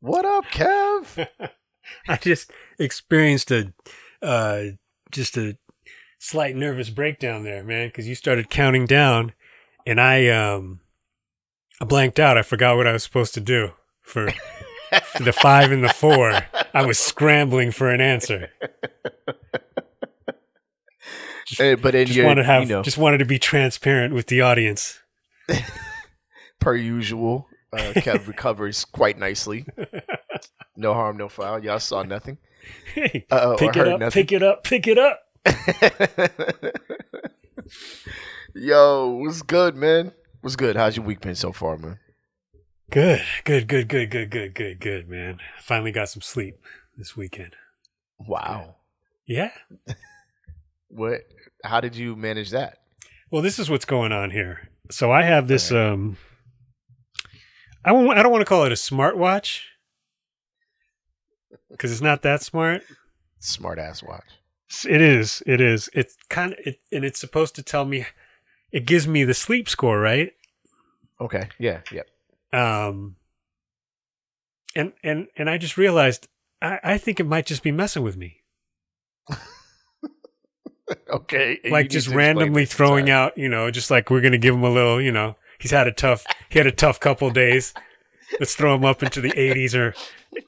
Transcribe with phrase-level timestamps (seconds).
[0.00, 1.28] What up, Kev?
[2.08, 3.72] I just experienced a
[4.22, 4.62] uh,
[5.10, 5.56] just a
[6.18, 9.32] slight nervous breakdown there, man, because you started counting down,
[9.86, 10.80] and I um
[11.80, 12.36] I blanked out.
[12.38, 13.70] I forgot what I was supposed to do
[14.02, 14.26] for
[15.20, 16.40] the five and the four.
[16.74, 18.50] I was scrambling for an answer.
[21.48, 24.26] Hey, but Just you, wanted to have you know, just wanted to be transparent with
[24.26, 24.98] the audience.
[26.60, 29.66] per usual, uh, Kev recovers quite nicely.
[30.76, 31.62] No harm, no foul.
[31.64, 32.38] Y'all saw nothing.
[32.94, 34.22] Hey, Uh, or pick it heard up, nothing.
[34.22, 35.22] pick it up, pick it up.
[38.54, 40.12] Yo, what's good, man?
[40.40, 40.76] What's good?
[40.76, 41.98] How's your week been so far, man?
[42.90, 45.38] Good, good, good, good, good, good, good, good, man.
[45.60, 46.56] Finally got some sleep
[46.96, 47.54] this weekend.
[48.18, 48.76] Wow.
[49.26, 49.50] Yeah.
[50.88, 51.22] What?
[51.64, 52.78] How did you manage that?
[53.30, 54.70] Well, this is what's going on here.
[54.90, 55.70] So I have this.
[55.72, 56.16] Um,
[57.86, 59.60] I don't want to call it a smartwatch
[61.70, 62.82] because it's not that smart.
[63.38, 64.24] Smart ass watch.
[64.88, 65.42] It is.
[65.46, 65.88] It is.
[65.94, 68.06] It's kind of, it, and it's supposed to tell me.
[68.72, 70.32] It gives me the sleep score, right?
[71.20, 71.48] Okay.
[71.58, 71.80] Yeah.
[71.92, 72.08] Yep.
[72.52, 73.16] Um.
[74.74, 76.28] And and and I just realized
[76.60, 78.42] I, I think it might just be messing with me,
[81.08, 81.60] Okay.
[81.70, 83.38] like just randomly throwing out.
[83.38, 85.00] You know, just like we're gonna give them a little.
[85.00, 86.24] You know, he's had a tough.
[86.48, 87.74] He had a tough couple days.
[88.40, 89.94] Let's throw him up into the 80s or,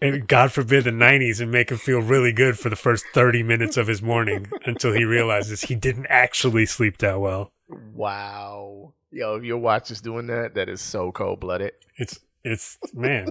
[0.02, 3.42] and God forbid, the 90s and make him feel really good for the first 30
[3.42, 7.52] minutes of his morning until he realizes he didn't actually sleep that well.
[7.68, 8.94] Wow.
[9.10, 11.72] Yo, if your watch is doing that, that is so cold blooded.
[11.96, 13.28] It's, it's, man,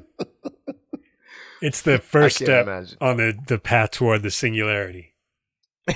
[1.62, 2.98] it's the first step imagine.
[3.02, 5.14] on the, the path toward the singularity.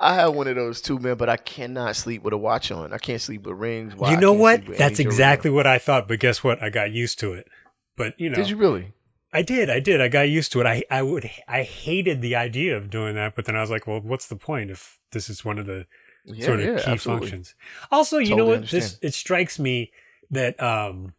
[0.00, 2.92] I have one of those too, man, but I cannot sleep with a watch on.
[2.92, 3.96] I can't sleep with rings.
[3.96, 4.64] Well, you know what?
[4.76, 6.62] That's exactly what I thought, but guess what?
[6.62, 7.48] I got used to it.
[7.96, 8.92] But, you know, Did you really?
[9.32, 10.00] I did, I did.
[10.00, 10.66] I got used to it.
[10.66, 13.86] I, I would, I hated the idea of doing that, but then I was like,
[13.86, 15.86] well, what's the point if this is one of the
[16.24, 17.28] Yeah, sort of yeah, key absolutely.
[17.28, 17.54] functions.
[17.90, 18.70] Also, you know Totally what?
[18.70, 19.90] This it strikes me
[20.30, 21.14] that um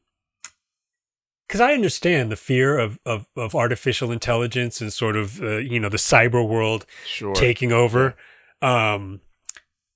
[1.47, 5.79] because I understand the fear of, of of artificial intelligence and sort of uh, you
[5.79, 7.34] know the cyber world Sure.
[7.35, 8.16] taking over.
[8.62, 9.22] Um,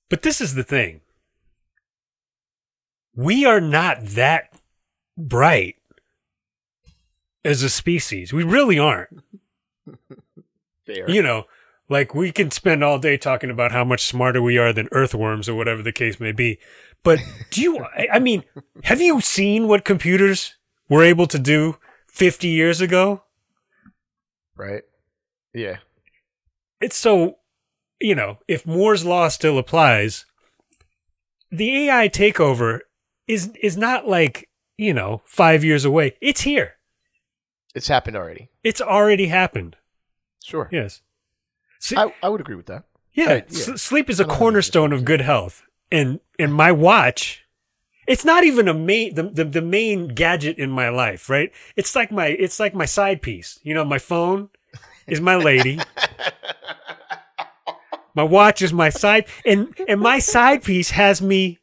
[0.08, 1.00] but this is the thing:
[3.14, 4.52] we are not that
[5.16, 5.76] bright
[7.44, 8.32] as a species.
[8.32, 9.22] We really aren't
[10.86, 11.08] Fair.
[11.10, 11.44] you know,
[11.88, 15.48] like we can spend all day talking about how much smarter we are than earthworms
[15.48, 16.58] or whatever the case may be.
[17.02, 17.20] But
[17.50, 18.44] do you, I- I mean,
[18.84, 20.54] have you seen what computers
[20.88, 21.76] were able to do
[22.08, 23.22] 50 years ago?
[24.56, 24.82] right?
[25.52, 25.78] Yeah.
[26.80, 27.38] It's so,
[28.00, 30.26] you know, if Moore's law still applies,
[31.50, 32.80] the AI takeover
[33.26, 36.16] is, is not like, you know, five years away.
[36.20, 36.74] It's here.
[37.74, 38.50] It's happened already.
[38.62, 39.76] It's already happened.
[40.42, 40.68] Sure.
[40.70, 41.00] Yes.
[41.80, 42.84] See, I, I would agree with that.
[43.12, 43.42] Yeah, yeah.
[43.50, 45.62] s- sleep is a don't have any cornerstone of good health,
[45.92, 47.44] and and my watch,
[48.08, 51.52] it's not even a main the, the the main gadget in my life, right?
[51.76, 53.58] It's like my it's like my side piece.
[53.62, 54.48] You know, my phone
[55.06, 55.78] is my lady,
[58.14, 61.58] my watch is my side, and and my side piece has me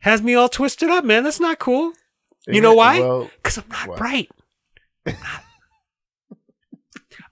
[0.00, 1.24] has me all twisted up, man.
[1.24, 1.92] That's not cool.
[2.46, 3.28] You know why?
[3.42, 3.96] Because I'm not Why?
[3.96, 4.30] bright.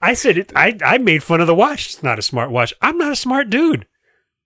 [0.02, 0.52] I said it.
[0.54, 1.86] I, I made fun of the watch.
[1.86, 2.74] It's not a smart watch.
[2.82, 3.86] I'm not a smart dude.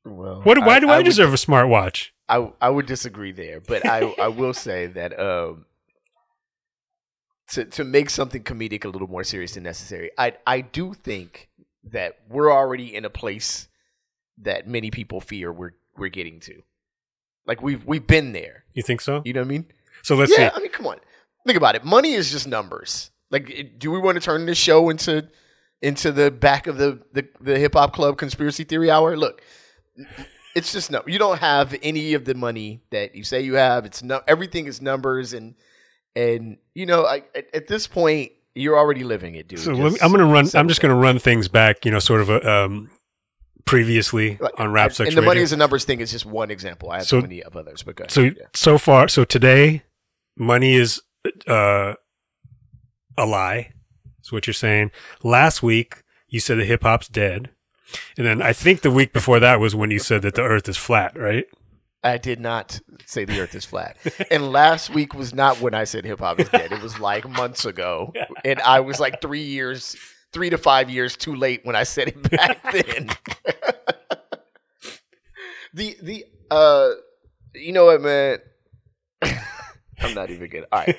[0.05, 0.59] well What?
[0.61, 2.13] Why do I, would- deserve a smart watch?
[2.29, 5.65] I I would disagree there, but I I will say that um
[7.49, 11.49] to to make something comedic a little more serious than necessary, I I do think
[11.83, 13.67] that we're already in a place
[14.43, 16.63] that many people fear we're we're getting to.
[17.47, 18.65] Like we've we've been there.
[18.75, 19.23] You think so?
[19.25, 19.67] You know what I mean?
[20.03, 20.57] So let's yeah, see.
[20.57, 20.99] I mean, come on.
[21.47, 21.85] Think about it.
[21.85, 23.11] Money is just numbers.
[23.31, 25.29] Like, do we want to turn this show into
[25.83, 29.17] into the back of the the, the hip hop club conspiracy theory hour?
[29.17, 29.43] Look,
[30.55, 31.03] it's just no.
[31.07, 33.85] You don't have any of the money that you say you have.
[33.85, 34.21] It's no.
[34.27, 35.55] Everything is numbers, and
[36.15, 39.61] and you know, I, at, at this point, you're already living it, dude.
[39.61, 40.49] So let me, I'm going to run.
[40.55, 41.85] I'm just going to run things back.
[41.85, 42.91] You know, sort of a, um,
[43.65, 45.31] previously Like, on Rap Sex and the Radio.
[45.31, 46.91] money is a numbers thing is just one example.
[46.91, 48.11] I have So- plenty of others, but go ahead.
[48.13, 48.33] so Yeah.
[48.55, 49.83] so far, so today,
[50.37, 51.01] money is
[51.47, 51.95] uh,
[53.17, 53.73] a lie.
[54.23, 54.91] Is what you're saying.
[55.23, 57.51] Last week you said the hip hop's dead,
[58.17, 60.69] and then I think the week before that was when you said that the Earth
[60.69, 61.45] is flat, right?
[62.03, 63.99] I did not say the earth is flat.
[64.31, 66.73] and last week was not when I said hip hop is dead.
[66.73, 68.15] It was like months ago.
[68.45, 69.97] And I was like three years,
[70.33, 73.11] three to five years too late when I said it back then.
[75.75, 76.91] the, the, uh,
[77.55, 78.39] you know what, man?
[80.01, 80.67] I'm not even good.
[80.73, 80.97] All right.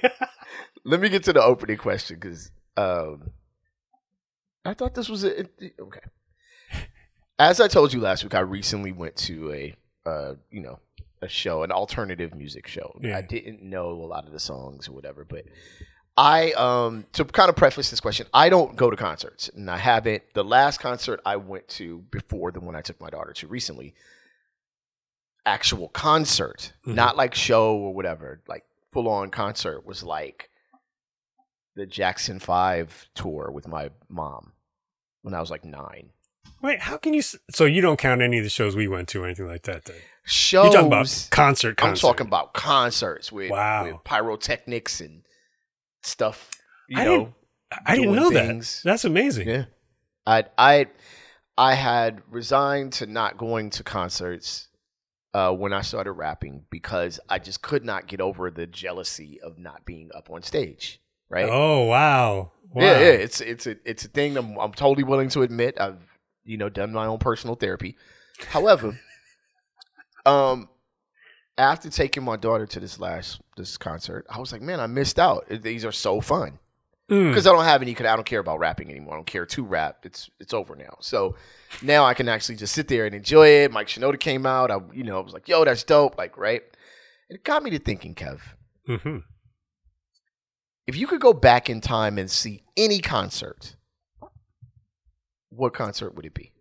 [0.86, 3.32] let me get to the opening question because um,
[4.66, 6.02] I thought this was a, okay.
[7.40, 9.76] As I told you last week, I recently went to a
[10.06, 10.80] uh, you know
[11.22, 13.00] a show, an alternative music show.
[13.02, 13.18] Yeah.
[13.18, 15.46] I didn't know a lot of the songs or whatever, but
[16.18, 19.78] I um to kind of preface this question, I don't go to concerts, and I
[19.78, 20.24] haven't.
[20.34, 23.94] The last concert I went to before the one I took my daughter to recently,
[25.46, 26.96] actual concert, Mhm.
[26.96, 30.50] not like show or whatever, like full on concert was like
[31.76, 34.52] the Jackson Five tour with my mom
[35.22, 36.12] when I was like nine.
[36.62, 37.22] Wait, how can you?
[37.22, 39.86] So you don't count any of the shows we went to or anything like that?
[39.86, 40.66] Then Shows.
[40.66, 41.78] you're talking about concert.
[41.78, 41.84] concert.
[41.84, 43.86] I'm talking about concerts with, Wow.
[43.86, 45.24] with pyrotechnics and
[46.02, 46.50] stuff.
[46.88, 47.34] You I know, didn't-
[47.86, 48.82] I didn't know things.
[48.84, 48.90] that.
[48.90, 49.48] That's amazing.
[49.48, 49.66] Yeah,
[50.26, 50.88] I I
[51.58, 54.68] I had resigned to not going to concerts
[55.34, 59.58] uh, when I started rapping because I just could not get over the jealousy of
[59.58, 61.00] not being up on stage.
[61.30, 61.48] Right?
[61.50, 62.52] Oh wow.
[62.74, 62.84] wow.
[62.84, 63.06] Yeah, yeah.
[63.12, 65.80] It's it's a it's a thing I'm I'm totally willing to admit.
[65.80, 66.02] I've
[66.44, 67.96] you know done my own personal therapy.
[68.50, 69.00] However,
[70.26, 70.68] um,
[71.62, 75.20] after taking my daughter to this last this concert, I was like, man, I missed
[75.20, 75.48] out.
[75.50, 76.60] These are so fun
[77.10, 77.30] Mm.
[77.30, 77.92] because I don't have any.
[77.98, 79.16] I don't care about rapping anymore.
[79.16, 80.06] I don't care to rap.
[80.06, 80.96] It's it's over now.
[81.02, 81.36] So
[81.82, 83.72] now I can actually just sit there and enjoy it.
[83.72, 84.72] Mike Shinoda came out.
[84.72, 86.18] I you know I was like, yo, that's dope.
[86.18, 86.64] Like right.
[87.30, 88.40] It got me to thinking, Kev.
[88.88, 89.18] hmm
[90.88, 93.76] If you could go back in time and see any concert,
[95.50, 96.52] what concert would it be?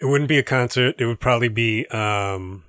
[0.00, 0.94] It wouldn't be a concert.
[1.00, 1.86] It would probably be.
[1.88, 2.62] um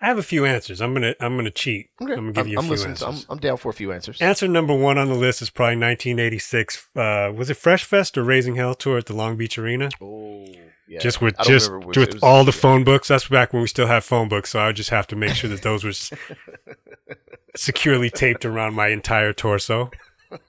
[0.00, 0.80] I have a few answers.
[0.80, 1.90] I'm gonna I'm gonna cheat.
[2.00, 3.02] I'm gonna give you a I'm few answers.
[3.02, 4.20] I'm, I'm down for a few answers.
[4.20, 6.88] Answer number one on the list is probably 1986.
[6.96, 9.90] Uh, was it Fresh Fest or Raising Hell tour at the Long Beach Arena?
[10.00, 10.46] oh,
[10.88, 10.98] yeah.
[11.00, 12.60] just with just with was- all the yeah.
[12.60, 13.08] phone books.
[13.08, 15.34] That's back when we still have phone books, so I would just have to make
[15.34, 15.92] sure that those were
[17.56, 19.90] securely taped around my entire torso.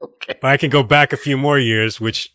[0.00, 0.38] Okay.
[0.40, 2.34] But I can go back a few more years, which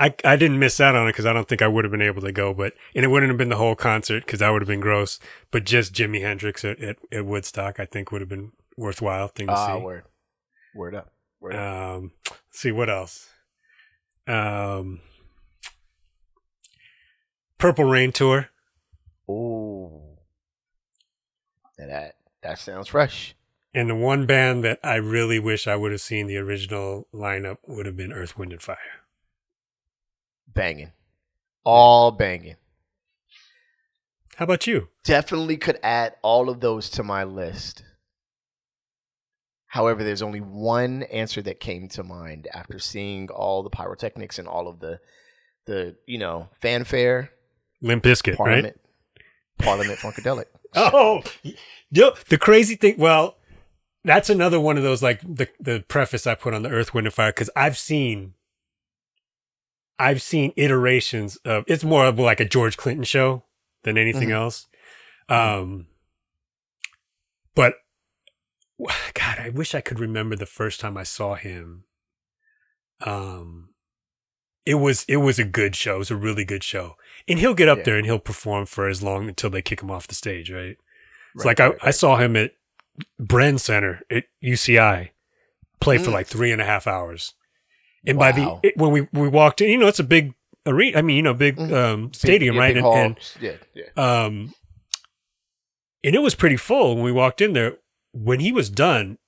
[0.00, 2.02] I I didn't miss out on it because I don't think I would have been
[2.02, 2.52] able to go.
[2.52, 5.18] But and it wouldn't have been the whole concert because that would have been gross.
[5.50, 9.46] But just Jimi Hendrix at, at, at Woodstock, I think would have been worthwhile thing
[9.46, 9.82] to Ah, see.
[9.84, 10.04] word,
[10.74, 11.96] word up, word up.
[11.96, 13.28] Um, let's see what else.
[14.26, 15.00] Um,
[17.58, 18.48] Purple Rain tour.
[19.28, 20.18] Oh,
[21.78, 23.34] that that sounds fresh.
[23.72, 27.56] And the one band that I really wish I would have seen the original lineup
[27.66, 28.76] would have been Earth, Wind, and Fire.
[30.54, 30.92] Banging,
[31.64, 32.56] all banging.
[34.36, 34.88] How about you?
[35.04, 37.84] Definitely could add all of those to my list.
[39.66, 44.46] However, there's only one answer that came to mind after seeing all the pyrotechnics and
[44.46, 45.00] all of the,
[45.66, 47.30] the you know, fanfare.
[47.82, 48.38] Limp Bizkit, right?
[48.38, 48.80] Parliament,
[49.58, 50.46] Parliament Funkadelic.
[50.76, 51.22] Oh,
[51.90, 52.96] yo, the crazy thing.
[52.98, 53.36] Well,
[54.04, 57.06] that's another one of those like the the preface I put on the Earth, Wind,
[57.06, 58.34] and Fire because I've seen,
[59.98, 61.64] I've seen iterations of.
[61.66, 63.44] It's more of like a George Clinton show
[63.84, 64.34] than anything Mhm.
[64.34, 64.66] else.
[65.28, 65.86] Um,
[67.54, 67.76] but
[69.14, 71.84] God, I wish I could remember the first time I saw him.
[73.00, 73.70] Um,
[74.66, 75.96] it was it was a good show.
[75.96, 76.96] It was a really good show,
[77.28, 77.84] and he'll get up Yeah.
[77.84, 80.76] there and he'll perform for as long until they kick him off the stage, right?
[81.34, 82.52] It's Right, like I, right, I saw him at
[83.20, 85.10] Bren Center at UCI
[85.80, 86.14] play for Mm.
[86.14, 87.34] like three and a half hours,
[88.06, 90.34] and by the it, when we we walked in, you know, it's a big
[90.66, 90.98] arena.
[90.98, 91.72] I mean, you know, big Mhm.
[91.72, 92.74] um, stadium, right?
[92.74, 93.84] big And, and yeah, yeah.
[94.24, 94.54] um,
[96.02, 97.78] and it was pretty full when we walked in there.
[98.12, 99.18] When he was done,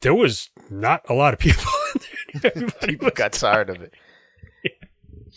[0.00, 1.64] there was not a lot of people.
[2.34, 2.52] in there.
[2.56, 3.92] Everybody People got tired of it.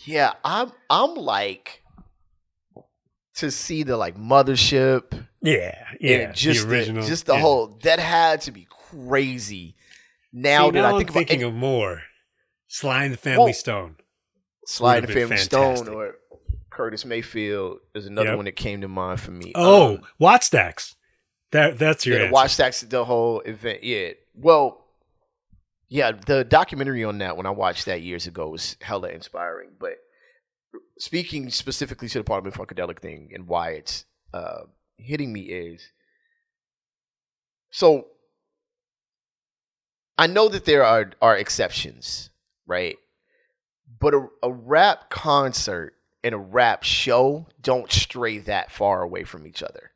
[0.04, 1.82] Yeah, I'm I'm like
[3.36, 5.26] to see the like mothership.
[5.42, 7.40] yeah, yeah, and just the original, just the yeah.
[7.40, 9.76] whole that had to be crazy.
[10.32, 12.02] Now See, that now I I'm think about thinking it, of more,
[12.72, 13.52] Sly and the Family Whoa.
[13.52, 13.96] Stone.
[14.66, 16.14] Slide would've and been Family Stone or
[16.70, 18.36] Curtis Mayfield is another Yep.
[18.36, 19.52] one that came to mind for me.
[19.54, 20.96] Oh, Um, Stacks.
[21.50, 22.32] That that's your yeah, answer.
[22.32, 22.56] watch
[22.88, 23.84] the whole event.
[23.84, 24.86] Yeah, well,
[25.88, 29.72] yeah, the documentary on that when I watched that years ago was hella inspiring.
[29.78, 29.98] But
[30.98, 34.62] speaking specifically to the Parliament Funkadelic thing and why it's uh,
[34.96, 35.92] hitting me is
[37.70, 38.06] so
[40.16, 42.30] I know that there are are exceptions,
[42.72, 42.96] right?
[44.00, 45.92] But a, a rap concert
[46.24, 49.90] and a rap show don't stray that far away from each other.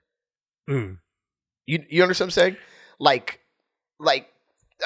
[0.69, 0.99] Mm.
[1.67, 2.57] You you understand what I'm saying?
[2.99, 3.41] Like,
[3.99, 4.29] like,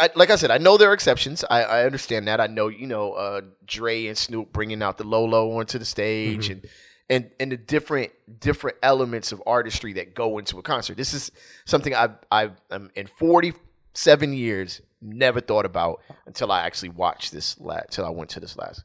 [0.01, 1.45] I, like I said, I know there are exceptions.
[1.51, 2.41] I, I understand that.
[2.41, 6.49] I know you know uh, Dre and Snoop bringing out the Lolo onto the stage
[6.49, 6.53] Mhm.
[6.53, 6.67] and
[7.11, 10.97] and and the different different elements of artistry that go into a concert.
[10.97, 11.33] This is
[11.65, 17.59] something I've I've um, in 47 years never thought about until I actually watched this
[17.61, 18.85] last until I went to this last.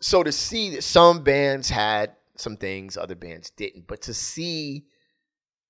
[0.00, 4.86] So to see that some bands had some things other bands didn't, but to see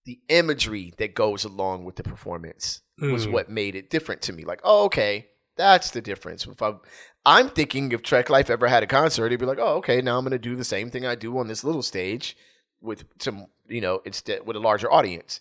[0.06, 3.32] the imagery that goes along with the performance was Mm.
[3.32, 4.44] what made it different to me.
[4.44, 6.46] Like, oh, okay, that's the difference.
[6.46, 6.80] If I'm,
[7.26, 10.18] I'm thinking if Trek Life ever had a concert, it'd be like, oh, okay, now
[10.18, 12.36] I'm going to do the same thing I do on this little stage
[12.80, 15.40] with some, you know, instead with a larger audience.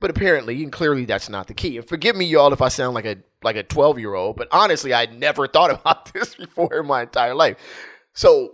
[0.00, 1.78] But apparently and clearly that's not the key.
[1.78, 4.48] And forgive me, y'all, if I sound like a like a 12 year old, but
[4.50, 7.56] honestly, I'd never thought about this before in my entire life.
[8.12, 8.52] So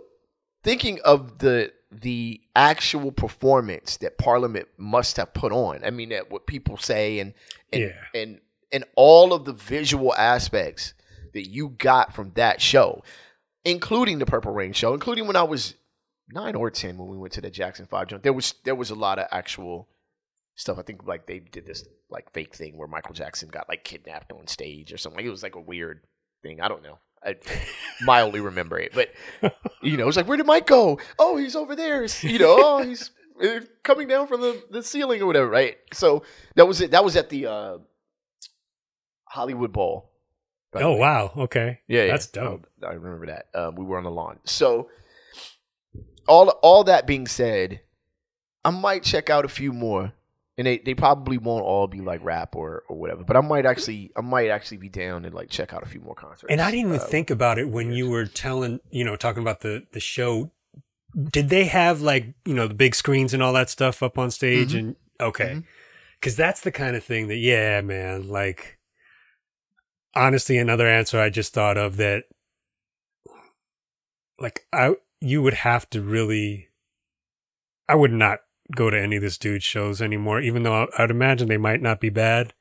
[0.63, 5.83] thinking of the the actual performance that Parliament must have put on.
[5.83, 7.33] I mean, that what people say and
[7.73, 7.91] and Yeah.
[8.21, 8.39] and
[8.71, 10.93] and all of the visual aspects
[11.33, 13.03] that you got from that show,
[13.65, 15.75] including the Purple Rain show, including when I was
[16.29, 18.23] nine or ten when we went to the Jackson Five joint.
[18.23, 19.89] There was there was a lot of actual
[20.55, 20.77] stuff.
[20.77, 24.31] I think like they did this like fake thing where Michael Jackson got like kidnapped
[24.31, 25.25] on stage or something.
[25.25, 26.01] It was like a weird
[26.43, 26.61] thing.
[26.61, 26.99] I don't know.
[27.23, 27.35] I
[28.01, 29.09] mildly remember it, but
[29.81, 30.99] you know, it's like, where did Mike go?
[31.19, 32.05] Oh, he's over there.
[32.21, 33.11] You know, oh, he's
[33.43, 35.77] uh, coming down from the, the ceiling or whatever, right?
[35.93, 36.23] So
[36.55, 36.91] that was it.
[36.91, 37.77] That was at the uh,
[39.25, 40.09] Hollywood Bowl.
[40.73, 41.31] Oh wow.
[41.35, 41.79] Okay.
[41.87, 42.11] Yeah, yeah.
[42.11, 42.67] That's dope.
[42.83, 43.47] Um, I remember that.
[43.53, 44.39] Um, we were on the lawn.
[44.45, 44.89] So
[46.27, 47.81] all all that being said,
[48.63, 50.13] I might check out a few more.
[50.61, 53.23] And they, they probably won't all be like rap or, or whatever.
[53.23, 56.01] But I might actually I might actually be down and like check out a few
[56.01, 56.45] more concerts.
[56.51, 59.41] And I didn't even Uh, think about it when you were telling, you know, talking
[59.41, 60.51] about the the show.
[61.19, 64.29] Did they have like, you know, the big screens and all that stuff up on
[64.29, 64.73] stage?
[64.73, 64.79] Mhm.
[64.79, 65.63] And okay,
[66.19, 68.27] because that's the kind of thing that, yeah, man.
[68.29, 68.77] Like,
[70.15, 72.25] honestly, another answer I just thought of that,
[74.37, 76.67] like, I you would have to really.
[77.89, 78.39] I would not
[78.75, 81.81] go to any of this dude's shows anymore, even though I- I'd imagine they might
[81.81, 82.53] not be bad.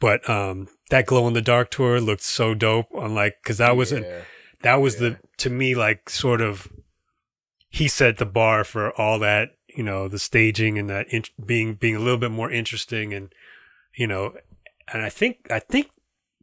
[0.00, 3.76] But um, that glow in the dark tour looked so dope on like because that
[3.76, 4.20] was a yeah.
[4.62, 5.10] that was Yeah.
[5.10, 6.68] the to me like sort of
[7.68, 11.74] he set the bar for all that you know the staging and that in, being
[11.74, 13.32] being a little bit more interesting and
[13.94, 14.34] you know
[14.92, 15.88] and I think I think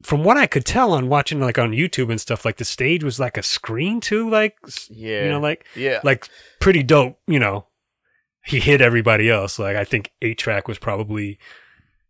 [0.03, 3.03] from what I could tell on watching like on YouTube and stuff like the stage
[3.03, 4.55] was like a screen too like
[4.89, 5.23] yeah.
[5.25, 5.99] you know like yeah.
[6.03, 6.29] like
[6.59, 7.65] pretty dope you know
[8.49, 9.59] he hit everybody else.
[9.59, 11.37] Like I think eight track was probably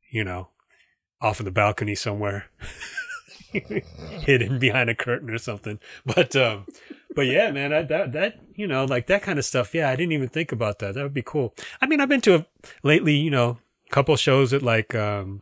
[0.09, 0.47] you know
[1.21, 2.45] off of the balcony somewhere.
[3.51, 5.79] Hidden behind a curtain or something.
[6.05, 6.65] But um
[7.15, 9.73] but yeah man I, that that you know like that kind of stuff.
[9.75, 10.95] Yeah i didn't even think about that.
[10.95, 11.53] That would be cool.
[11.81, 12.45] I mean i've been to a,
[12.83, 15.41] lately you know a couple shows at like um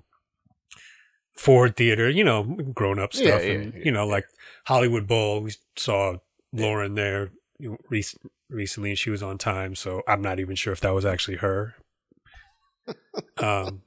[1.34, 4.26] ford theater you know grown up Yeah, stuff yeah, and yeah, you know like
[4.66, 5.42] hollywood bowl.
[5.42, 6.18] We saw
[6.56, 7.32] Lauryn there
[7.90, 8.16] rec-
[8.50, 11.38] recently and she was on time so i'm not even sure if that was actually
[11.38, 11.76] her
[13.38, 13.82] um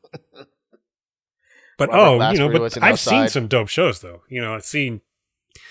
[1.78, 4.20] but Robert oh, you know, but I've seen some dope shows though.
[4.28, 5.00] You know, I've seen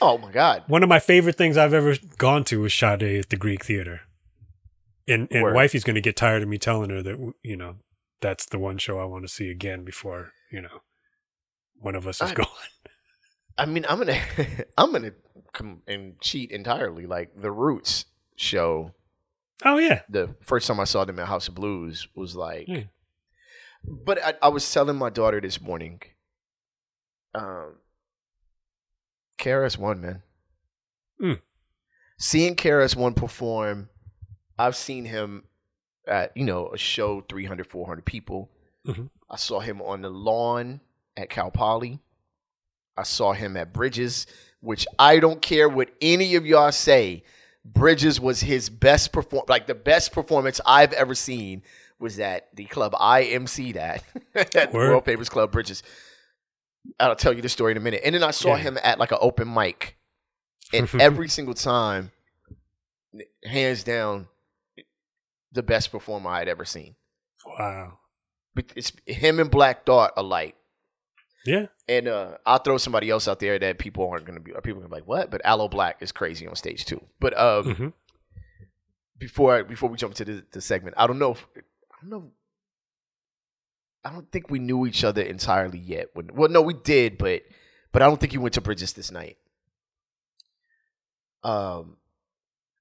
[0.02, 0.64] Oh my god.
[0.66, 4.02] one of my favorite things I've ever gone to was Sade at the Greek Theater.
[5.08, 5.54] And and Word.
[5.54, 7.76] wifey's going to get tired of me telling her that you know
[8.22, 10.82] that's the one show I want to see again before you know
[11.76, 12.48] one of us is I- gone.
[13.60, 14.20] I mean, I'm gonna
[14.80, 15.12] I'm gonna
[15.54, 17.06] come and cheat entirely.
[17.06, 18.94] Like the Roots show,
[19.66, 22.68] Oh yeah, the first time I saw them at House of Blues was like.
[22.68, 22.84] Yeah.
[23.84, 26.02] But I, I was telling my daughter this morning.
[27.34, 27.76] Um,
[29.38, 30.24] KRS One man.
[31.22, 31.42] Mm.
[32.18, 33.90] Seeing KRS One perform,
[34.58, 35.44] I've seen him
[36.08, 38.50] at you know a show 300 400 people.
[38.86, 39.10] Mhm.
[39.30, 40.82] I saw him on the lawn
[41.16, 42.00] at Cal Poly.
[42.98, 44.26] I saw him at Bridges,
[44.62, 47.24] which I don't care what any of y'all say.
[47.66, 51.62] Bridges was his best perform, like the best performance I've ever seen
[52.00, 54.04] was at the club I MC that
[54.36, 55.84] at the World Famous Club Bridges.
[57.00, 58.02] I'll tell you the story in a minute.
[58.06, 58.58] And then I saw Yeah.
[58.64, 59.98] him at like an open mic,
[60.74, 62.12] and every single time,
[63.46, 64.28] hands down,
[65.52, 66.96] the best performer I had ever seen.
[67.46, 68.00] wow,
[68.56, 70.56] But It's him and Black Thought alike.
[71.46, 74.52] Yeah, And uh, I'll throw somebody else out there that people aren't going to be.
[74.52, 77.02] People are gonna be like, "What?" But Aloe Blacc is crazy on stage too.
[77.20, 77.88] But um, hmm
[79.18, 81.32] before I, before we jump to the, the segment, I don't know.
[81.32, 81.62] If, I
[82.02, 82.32] don't know.
[84.06, 86.08] I don't think we knew each other entirely yet.
[86.14, 87.42] When, well, no, we did, but
[87.92, 89.38] but I don't think you went to Bridges this night.
[91.44, 91.98] Um,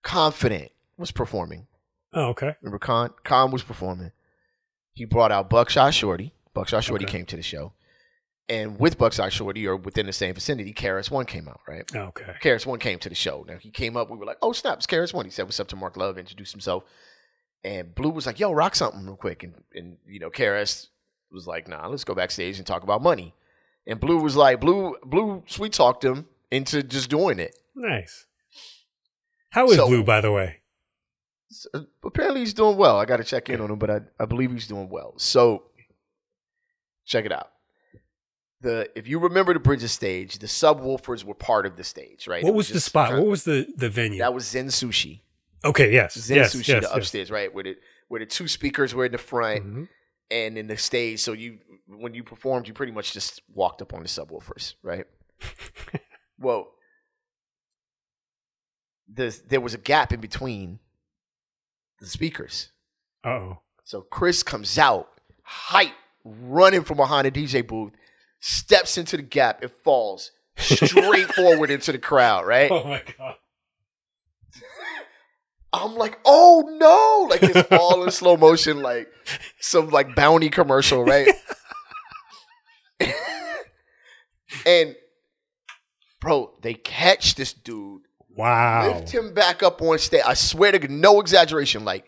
[0.03, 1.67] confident was performing.
[2.13, 4.13] oh okay, Remember, Con Con was performing.
[4.95, 6.33] He brought out Buckshot Shorty.
[6.55, 7.19] Buckshot Shorty Okay.
[7.19, 7.73] came to the show,
[8.49, 11.61] and with Buckshot Shorty, or within the same vicinity, KRS One came out.
[11.69, 11.85] Right.
[11.95, 13.45] okay, KRS One came to the show.
[13.47, 14.11] Now he came up.
[14.11, 16.19] We were like, "Oh snap, it's KRS One." He said, "What's up?" to Mark Love,
[16.19, 16.85] introduced himself,
[17.65, 20.87] And Blue was like, "Yo, rock something real quick," and and you know, KRS
[21.31, 23.35] was like, "Nah, let's go backstage and talk about money."
[23.87, 28.27] And Blue was like, "Blue, Blue, sweet talked him into just doing it." Nice.
[29.51, 30.57] How is So- Blue, by the way?
[31.51, 32.99] So, uh, apparently, he's doing well.
[32.99, 35.15] I got to check in on him, but I, I believe he's doing well.
[35.17, 35.63] So,
[37.07, 37.51] check it out.
[38.61, 42.43] The if you remember the Bridges stage, the subwoofers were part of the stage, right?
[42.43, 43.11] What It was the spot?
[43.11, 44.19] kind- What was the the venue?
[44.19, 45.21] that was Zen Sushi.
[45.65, 46.97] okay, yes, Zen yes, Sushi, yes, the yes.
[46.97, 47.53] upstairs, right?
[47.55, 47.77] Where the
[48.09, 49.89] where the two speakers were in the front Mhm.
[50.31, 51.21] and in the stage.
[51.21, 55.07] So you when you performed, you pretty much just walked up on the subwoofers, right?
[56.39, 56.73] well,
[59.09, 60.81] there's, there was a gap in between
[62.01, 62.71] the speakers.
[63.25, 63.61] Uh-oh.
[63.85, 65.09] So Chris comes out,
[65.43, 67.93] hype, running from behind the DJ booth,
[68.41, 72.71] steps into the gap, it falls straight forward into the crowd, right?
[72.71, 73.35] Oh my god.
[75.73, 77.27] I'm like, oh no!
[77.31, 79.09] Like it's all in slow motion, like
[79.61, 81.29] some like bounty commercial, right?
[84.67, 84.97] and
[86.21, 88.03] bro, they catch this dude,
[88.35, 88.95] Wow.
[88.95, 90.23] lift him back up on stage.
[90.25, 91.85] I swear to God, no exaggeration.
[91.85, 92.07] Like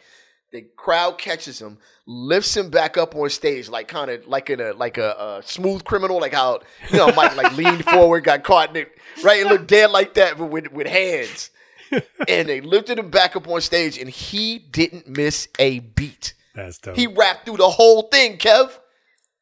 [0.53, 4.61] the crowd catches him, lifts him back up on stage, like kind of like in
[4.61, 8.43] a like a, a smooth criminal, like how you know Mike like leaned forward, got
[8.43, 8.93] caught in it,
[9.23, 9.41] right?
[9.41, 11.51] It looked dead like that, but with with hands.
[12.29, 16.35] and they lifted him back up on stage, and he didn't miss a beat.
[16.55, 16.97] That's dope.
[16.97, 18.71] He rapped through the whole thing, Kev.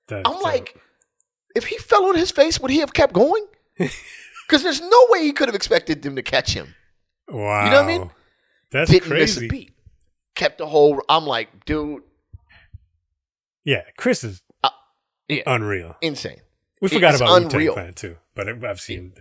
[0.08, 0.42] That's I'm dope.
[0.42, 0.74] like,
[1.54, 3.46] if he fell on his face, would he have kept going?
[4.48, 6.74] Because there's no way he could have expected them to catch him.
[7.28, 7.66] wow.
[7.66, 8.10] you know what I mean?
[8.72, 9.46] That's Didn't miss crazy.
[9.46, 9.72] a beat.
[10.38, 11.02] Kept the whole.
[11.08, 12.02] I'm like, dude,
[13.64, 14.70] Yeah, Chris is Uh,
[15.28, 15.42] yeah.
[15.46, 15.96] unreal.
[16.00, 16.40] insane.
[16.80, 17.72] We forgot it's about Wu Tang unreal.
[17.74, 19.12] Clan too, but I've seen.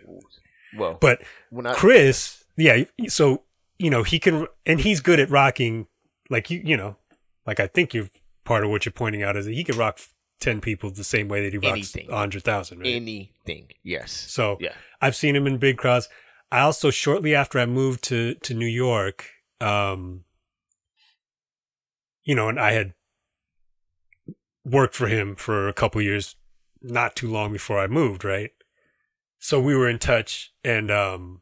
[0.77, 1.23] Well, But
[1.65, 3.43] I, Chris, yeah, so
[3.79, 5.87] you know he can, and he's good at rocking.
[6.29, 6.97] Like you, you know,
[7.47, 8.09] like I think you're
[8.45, 9.99] part of what you're pointing out is that he can rock
[10.39, 12.79] ten people the same way that he rocks hundred thousand.
[12.79, 12.93] Right?
[12.95, 14.11] anything, yes.
[14.11, 14.73] so Yeah.
[15.01, 16.09] I've seen him in big crowds.
[16.51, 20.25] I also shortly after I moved to to New York, um,
[22.27, 22.93] you know, and I had
[24.65, 26.35] worked for him for a couple years,
[26.81, 28.51] not too long before I moved, right?
[29.39, 31.41] So we were in touch, and um,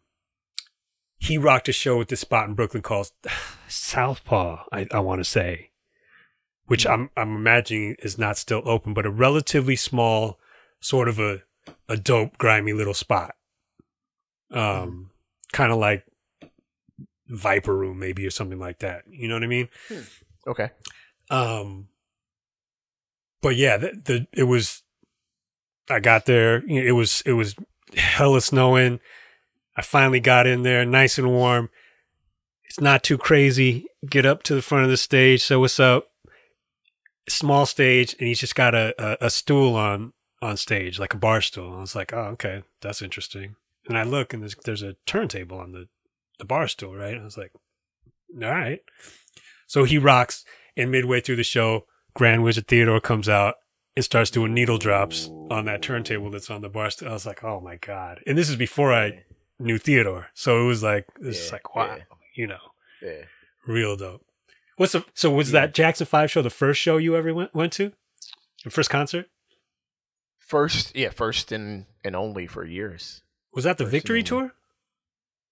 [1.18, 3.10] he rocked a show at this spot in Brooklyn called
[3.68, 4.66] Southpaw.
[4.72, 5.72] I, I want to say,
[6.68, 10.40] which I'm I'm imagining is not still open, but a relatively small,
[10.80, 11.42] sort of a
[11.90, 13.34] a dope, grimy little spot.
[14.52, 15.10] Um,
[15.52, 16.06] kind of like
[17.28, 19.06] Viper Room, maybe, or something like that.
[19.10, 19.70] You know what I mean?
[20.48, 20.70] Okay.
[21.30, 21.88] Um,
[23.42, 24.82] but yeah, the, the it was.
[25.90, 26.64] I got there.
[26.68, 27.56] It was it was
[27.96, 29.00] hella snowing.
[29.78, 31.70] I finally got in there, nice and warm.
[32.64, 33.86] It's not too crazy.
[34.10, 35.44] Get up to the front of the stage.
[35.44, 36.08] So what's up?
[37.30, 41.18] Small stage, and he's just got a, a, a stool on on stage, like a
[41.18, 41.76] bar stool.
[41.76, 43.56] I was like, oh, okay, that's interesting.
[43.88, 45.88] And I look, and there's there's a turntable on the
[46.40, 47.18] the bar stool, right?
[47.18, 47.52] I was like,
[48.42, 48.80] all right.
[49.68, 50.46] So he rocks,
[50.78, 53.56] and midway through the show, Grand Wizard Theodore comes out
[53.96, 56.90] and starts doing needle drops on that turntable that's on the bar.
[57.06, 58.22] I was like, oh my god!
[58.28, 59.24] And this is before I
[59.60, 62.04] knew Theodore, so it was like this is like wow, yeah.
[62.36, 62.60] you know,
[63.02, 63.24] Yeah.
[63.68, 64.26] real dope.
[64.78, 67.74] What's the so was that Jackson Five show the first show you ever went went
[67.74, 67.94] to,
[68.64, 69.28] the first concert?
[70.40, 73.24] First, yeah, first and and only for years.
[73.54, 74.54] Was that the First Victory Tour?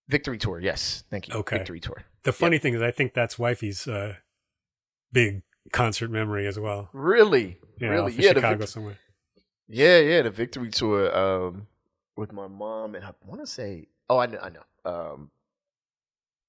[0.10, 1.06] Victory tour, yes.
[1.10, 1.36] Thank you.
[1.36, 1.58] Okay.
[1.58, 2.04] Victory tour.
[2.24, 4.16] The funny thing is, I think that's wifey's uh,
[5.12, 6.90] big concert memory as well.
[6.94, 8.34] Really, Yeah, really, yeah.
[8.34, 8.98] Chicago Vic- somewhere.
[9.68, 10.22] yeah, yeah.
[10.22, 11.68] The victory tour um,
[12.16, 14.64] with my mom and I want to say, oh, I know, I know.
[14.86, 15.32] Um,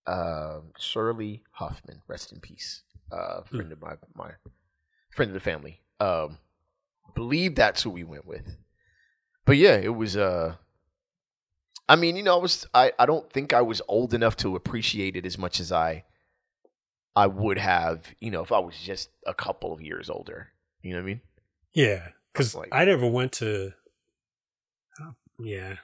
[0.07, 2.83] um, Shirley Huffman, rest in peace.
[3.11, 3.57] Uh, Hmm.
[3.59, 4.31] friend of my my
[5.11, 5.81] friend of the family.
[6.01, 6.39] Um,
[7.15, 8.57] believe that's who we went with.
[9.45, 10.17] But yeah, it was.
[10.17, 10.57] Uh,
[11.89, 12.67] I mean, you know, I was.
[12.73, 16.05] I I don't think I was old enough to appreciate it as much as I.
[17.17, 20.49] I would have, you know, if I was just a couple of years older.
[20.83, 21.21] You know what I mean?
[21.73, 23.73] Yeah, because Like- I never went to.
[25.01, 25.77] uh, yeah.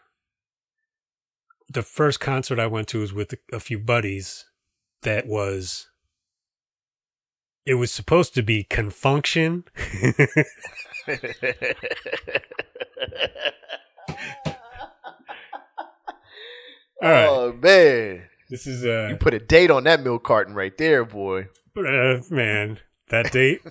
[1.72, 4.46] The first concert I went to was with a, a few buddies.
[5.02, 5.86] That was.
[7.64, 9.64] It was supposed to be Con Funk Shun.
[17.02, 17.26] All right.
[17.28, 21.04] Oh man, this is you uh, put a date on that milk carton right there,
[21.04, 21.48] boy.
[21.76, 22.78] uh man.
[23.08, 23.62] That date.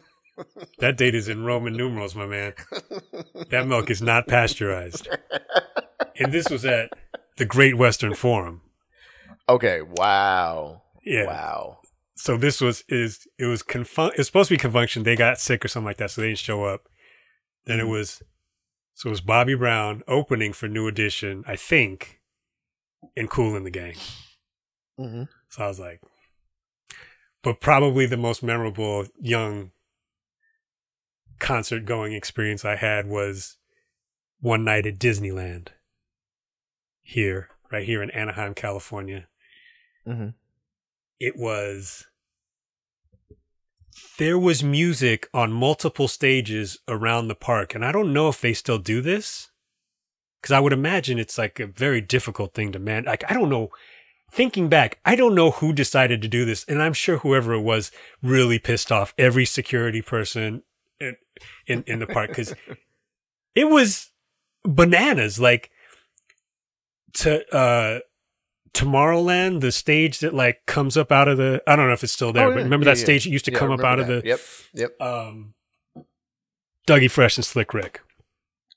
[0.79, 2.53] that date is in Roman numerals, my man.
[3.49, 5.07] That milk is not pasteurized.
[6.17, 6.89] And this was at
[7.37, 8.61] the Great Western Forum.
[9.47, 11.25] Okay, wow, Yeah.
[11.25, 11.79] wow.
[12.15, 15.03] so this was is it was confun- it was supposed to be Con Funk Shun.
[15.03, 16.87] They got sick or something like that, so they didn't show up.
[17.65, 17.89] Then it Mhm.
[17.91, 18.21] was
[18.93, 22.18] so it was Bobby Brown opening for New Edition, I think,
[23.15, 23.95] and Kool & the Gang.
[24.99, 25.23] Mm-hmm.
[25.49, 26.01] So I was like,
[27.41, 29.71] but probably the most memorable young
[31.39, 33.57] concert going experience I had was
[34.41, 35.69] one night at Disneyland
[37.01, 39.27] here, right here in Anaheim, California.
[40.05, 40.29] Mm-hmm.
[41.19, 42.07] It was,
[44.17, 47.73] there was music on multiple stages around the park.
[47.73, 49.48] And I don't know if they still do this
[50.41, 53.05] because I would imagine it's like a very difficult thing to man.
[53.05, 53.69] Like, I don't know
[54.31, 57.61] thinking back, I don't know who decided to do this, and I'm sure whoever it
[57.61, 60.61] was really pissed off every security person
[60.99, 61.15] in
[61.65, 62.53] in, in the park because
[63.55, 64.11] it was
[64.63, 65.39] bananas.
[65.39, 65.71] Like
[67.15, 67.99] to uh
[68.73, 72.13] Tomorrowland, the stage that like comes up out of the I don't know if it's
[72.13, 73.03] still there, Oh, but remember yeah, that yeah.
[73.03, 74.27] stage that used to Yeah, come up out remember of the.
[74.29, 74.39] Yep.
[74.73, 75.01] Yep.
[75.01, 75.53] um
[76.87, 78.01] Dougie Fresh and Slick Rick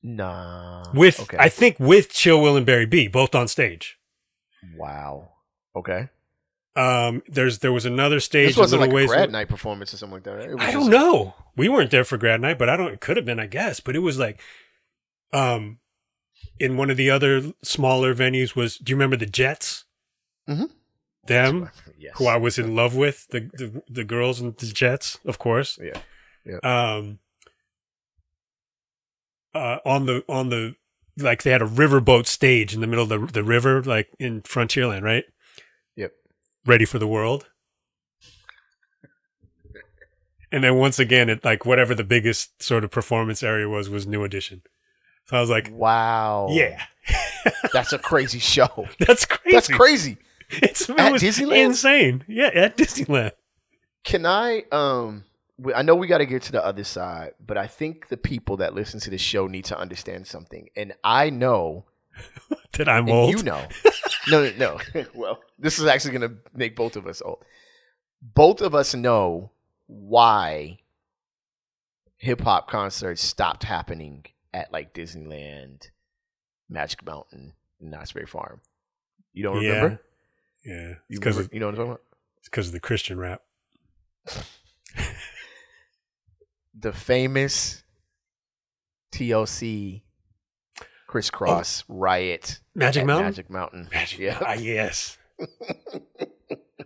[0.03, 0.85] Nah.
[0.95, 1.37] with okay.
[1.39, 3.99] I think with Chill Will and Barry Bee both on stage.
[4.77, 5.31] wow.
[5.77, 6.09] Okay.
[6.75, 9.93] Um, there's there was another stage This wasn't a little like a grad night performance
[9.93, 10.37] or something like that.
[10.37, 10.49] Right?
[10.51, 11.35] It was I don't know.
[11.55, 12.93] We weren't there for grad night, but I don't.
[12.93, 13.79] It could have been, I guess.
[13.79, 14.41] But it was like,
[15.35, 15.79] um,
[16.59, 18.79] in one of the other smaller venues was.
[18.79, 19.85] Do you remember the Jets?
[20.49, 20.65] Mm-hmm.
[21.27, 22.15] Them, Yes.
[22.17, 25.79] who I was in love with, the the, the girls in the Jets, of course.
[25.81, 26.01] Yeah.
[26.47, 26.57] Yeah.
[26.97, 27.19] Um.
[29.55, 30.75] Uh, on the on the
[31.19, 34.41] like they had a riverboat stage in the middle of the the river, like in
[34.43, 35.25] Frontierland, right?
[35.97, 36.13] Yep.
[36.65, 37.47] Ready for the world.
[40.51, 44.07] And then once again, it like whatever the biggest sort of performance area was was
[44.07, 44.63] New Edition.
[45.27, 46.49] So I was like, Wow.
[46.51, 46.83] yeah,
[47.73, 48.87] That's a crazy show.
[48.99, 49.53] that's crazy.
[49.55, 50.19] That's crazy.
[50.51, 51.65] It's it At was Disneyland?
[51.67, 52.25] insane.
[52.29, 53.33] Yeah, at Disneyland.
[54.05, 55.25] Can I um
[55.75, 58.57] I know we got to get to the other side, but I think the people
[58.59, 60.69] that listen to the show need to understand something.
[60.77, 61.85] And I know
[62.73, 63.31] That I'm old.
[63.37, 63.63] you know.
[64.29, 65.05] no, no, no.
[65.15, 67.45] well, this is actually going to make both of us old.
[68.23, 69.51] Both of us know
[69.87, 70.79] why
[72.17, 75.89] hip hop concerts stopped happening at like Disneyland,
[76.69, 78.61] Magic Mountain, and Knott's Berry Farm.
[79.35, 80.01] You don't remember?
[80.65, 81.55] Yeah, You, it's because remember?
[81.55, 82.03] you know what I'm talking about?
[82.39, 83.43] it's because of the Christian rap.
[86.79, 87.83] The famous
[89.15, 90.03] TLC
[91.07, 93.27] Kris Kross riot Magic Mountain.
[93.27, 93.89] Magic Mountain.
[93.93, 94.39] Magic yeah.
[94.41, 95.19] Ah, yes.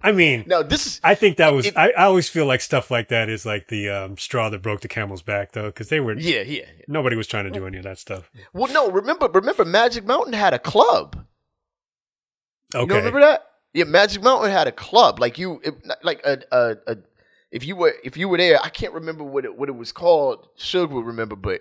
[0.02, 1.66] I mean, No, this is I think that was.
[1.66, 4.62] It- I, I always feel like stuff like that is like the um, straw that
[4.62, 6.64] broke the camel's back, though, because they were yeah, yeah.
[6.76, 6.84] yeah.
[6.88, 8.30] nobody was trying to do any of that stuff.
[8.52, 11.24] Well, no, remember, remember, Magic Mountain had a club.
[12.74, 13.46] Okay, don't remember that?
[13.72, 15.18] Yeah, Magic Mountain had a club.
[15.20, 16.96] Like you, it, like a, a, a,
[17.50, 19.92] if you were if you were there, I can't remember what it what it was
[19.92, 20.48] called.
[20.58, 21.60] Suge would remember, but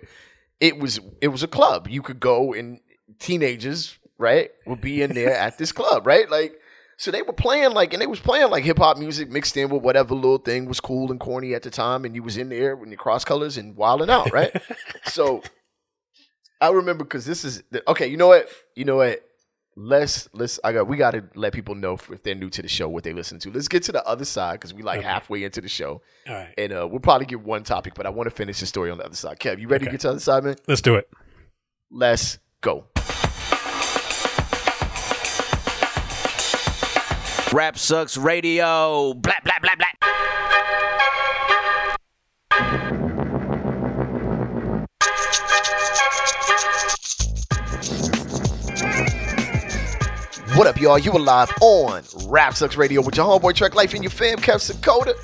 [0.60, 1.88] it was it was a club.
[1.88, 2.80] You could go and
[3.18, 6.28] teenagers, right, would be in there at this club, right?
[6.30, 6.60] Like,
[6.96, 9.68] so they were playing like, and they was playing like hip hop music mixed in
[9.68, 12.48] with whatever little thing was cool and corny at the time, and you was in
[12.48, 14.50] there in your cross colors and wilding out, right?
[15.04, 15.42] so
[16.60, 18.06] I remember because this is the, okay.
[18.06, 18.48] You know what?
[18.74, 19.22] You know what?
[19.78, 20.58] Let's let's.
[20.64, 20.88] I got.
[20.88, 23.12] We got to let people know if, if they're new to the show what they
[23.12, 23.50] listen to.
[23.50, 25.06] Let's get to the other side because we like Okay.
[25.06, 28.08] halfway into the show, all right, and uh, we'll probably get one topic, but I
[28.08, 29.38] want to finish the story on the other side.
[29.38, 30.56] Kev, you ready to get to the other side, man?
[30.66, 31.10] let's do it.
[31.90, 32.86] Let's go.
[37.52, 39.12] Rap Sucks Radio.
[39.14, 39.74] Blah, blah, blah,
[42.58, 42.82] blah.
[50.56, 50.98] What up, y'all?
[50.98, 54.38] You are live on Rap Sucks Radio with your homeboy Trek Life and your fam,
[54.38, 55.14] Kev Sakota.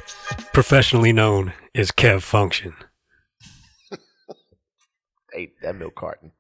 [0.53, 2.75] Professionally known as Kev Function.
[5.33, 6.33] Hey, that milk carton.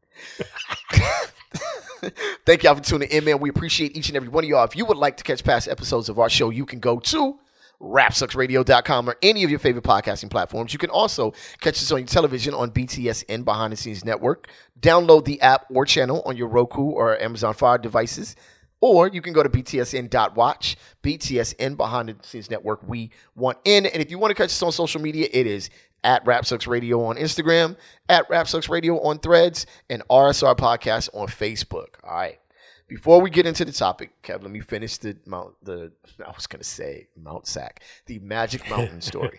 [2.44, 3.40] Thank y'all for tuning in, man.
[3.40, 4.64] We appreciate each and every one of y'all.
[4.64, 7.38] If you would like to catch past episodes of our show, you can go to
[7.80, 10.74] rapsucksradio.com or any of your favorite podcasting platforms.
[10.74, 14.50] You can also catch us on your television on BTSN Behind the Scenes Network.
[14.78, 18.36] Download the app or channel on your Roku or Amazon Fire devices.
[18.82, 22.86] Or you can go to btsn.watch, BTSN Behind the Scenes Network.
[22.86, 23.86] We want in.
[23.86, 25.70] And if you want to catch us on social media, it is
[26.02, 27.76] at Rap Sucks Radio on Instagram,
[28.08, 31.94] at Rap Sucks Radio on Threads, and RSR Podcast on Facebook.
[32.02, 32.40] All right.
[32.88, 35.92] Before we get into the topic, Kev, let me finish the Mount the
[36.26, 39.38] I was gonna say Mount Sac, the Magic Mountain story.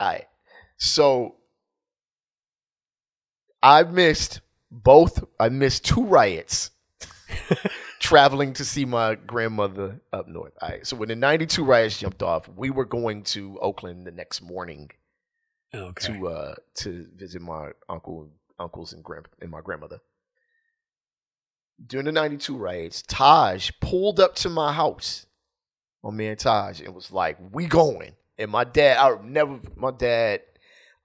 [0.00, 0.26] All right.
[0.78, 1.36] So
[3.62, 6.72] I've missed both I missed two riots
[8.10, 10.52] traveling to see my grandmother up north.
[10.60, 10.84] All right.
[10.84, 14.90] So when the 92 riots jumped off, we were going to Oakland the next morning
[15.72, 16.12] Okay.
[16.14, 20.00] to uh to visit my uncle uncles and grand and my grandmother.
[21.86, 25.26] During the 92 riots, Taj pulled up to my house.
[26.02, 30.40] My man Taj and was like, "We going." And my dad, I never my dad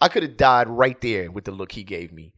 [0.02, 2.34] I could have died right there with the look he gave me.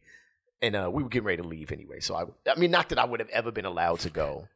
[0.60, 2.00] And uh, we were getting ready to leave anyway.
[2.00, 4.46] So I I mean not that I would have ever been allowed to go.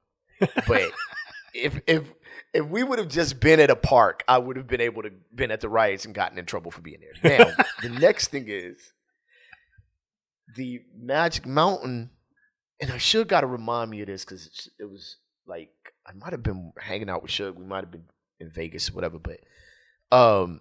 [0.66, 0.90] But
[1.54, 2.04] if if
[2.54, 5.10] if we would have just been at a park, I would have been able to
[5.34, 7.38] been at the riots and gotten in trouble for being there.
[7.38, 8.92] Now, the next thing is
[10.56, 12.10] the Magic Mountain,
[12.80, 15.70] and I should got to remind me of this because it was like
[16.06, 17.56] I might have been hanging out with Suge.
[17.56, 18.04] We might have been
[18.40, 19.40] in Vegas or whatever, but
[20.10, 20.60] um,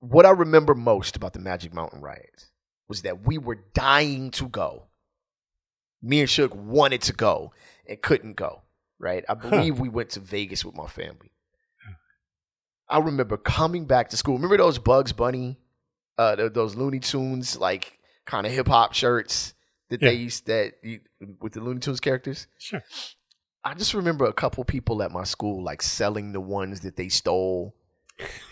[0.00, 2.50] what I remember most about the Magic Mountain riots
[2.88, 4.87] was that we were dying to go.
[6.02, 7.52] Me and Suge wanted to go
[7.86, 8.62] and couldn't go.
[8.98, 9.24] Right?
[9.28, 11.30] I believe we went to Vegas with my family.
[12.88, 14.34] I remember coming back to school.
[14.34, 15.58] Remember those Bugs Bunny,
[16.16, 19.54] uh, th- those Looney Tunes like kind of hip hop shirts
[19.90, 21.00] that they used that you,
[21.40, 22.46] with the Looney Tunes characters.
[22.58, 22.82] Sure.
[23.64, 27.08] I just remember a couple people at my school like selling the ones that they
[27.08, 27.74] stole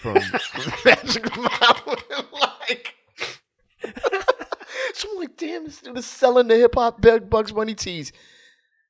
[0.00, 0.14] from
[0.85, 2.04] Magic Mountain.
[2.32, 2.94] like,
[5.04, 8.12] I'm like, damn, this dude is selling the hip hop Bug- Bugs Bunny tees.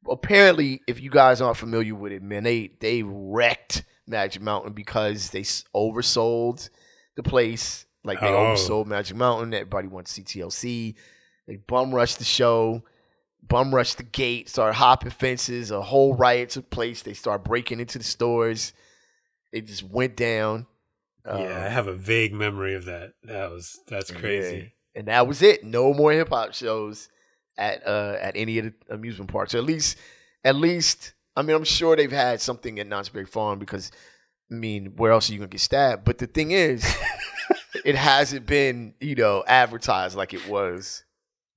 [0.09, 5.31] Apparently, if you guys aren't familiar with it, man, they they wrecked Magic Mountain because
[5.31, 5.43] they
[5.75, 6.69] oversold
[7.17, 7.87] the place.
[8.05, 8.55] Like they Oh.
[8.55, 9.53] oversold Magic Mountain.
[9.53, 10.95] Everybody went to see TLC.
[11.49, 12.83] They bum rushed the show
[13.49, 15.71] bum rushed the gate, started hopping fences.
[15.71, 17.03] A whole riot took place.
[17.03, 18.73] They started breaking into the stores.
[19.53, 20.67] It just went down.
[21.25, 23.13] yeah, I Um, have a vague memory of that.
[23.23, 24.73] That was that's crazy.
[24.97, 25.63] And that was it.
[25.63, 27.09] No more hip hop shows
[27.59, 29.55] at uh at any of the amusement parks.
[29.55, 29.97] Or at least,
[30.43, 33.93] at least, I mean, I'm sure they've had something at Knott's Berry Farm because,
[34.51, 36.05] I mean, where else are you gonna get stabbed?
[36.05, 36.83] But the thing is,
[37.85, 41.05] it hasn't been, you know, advertised like it was,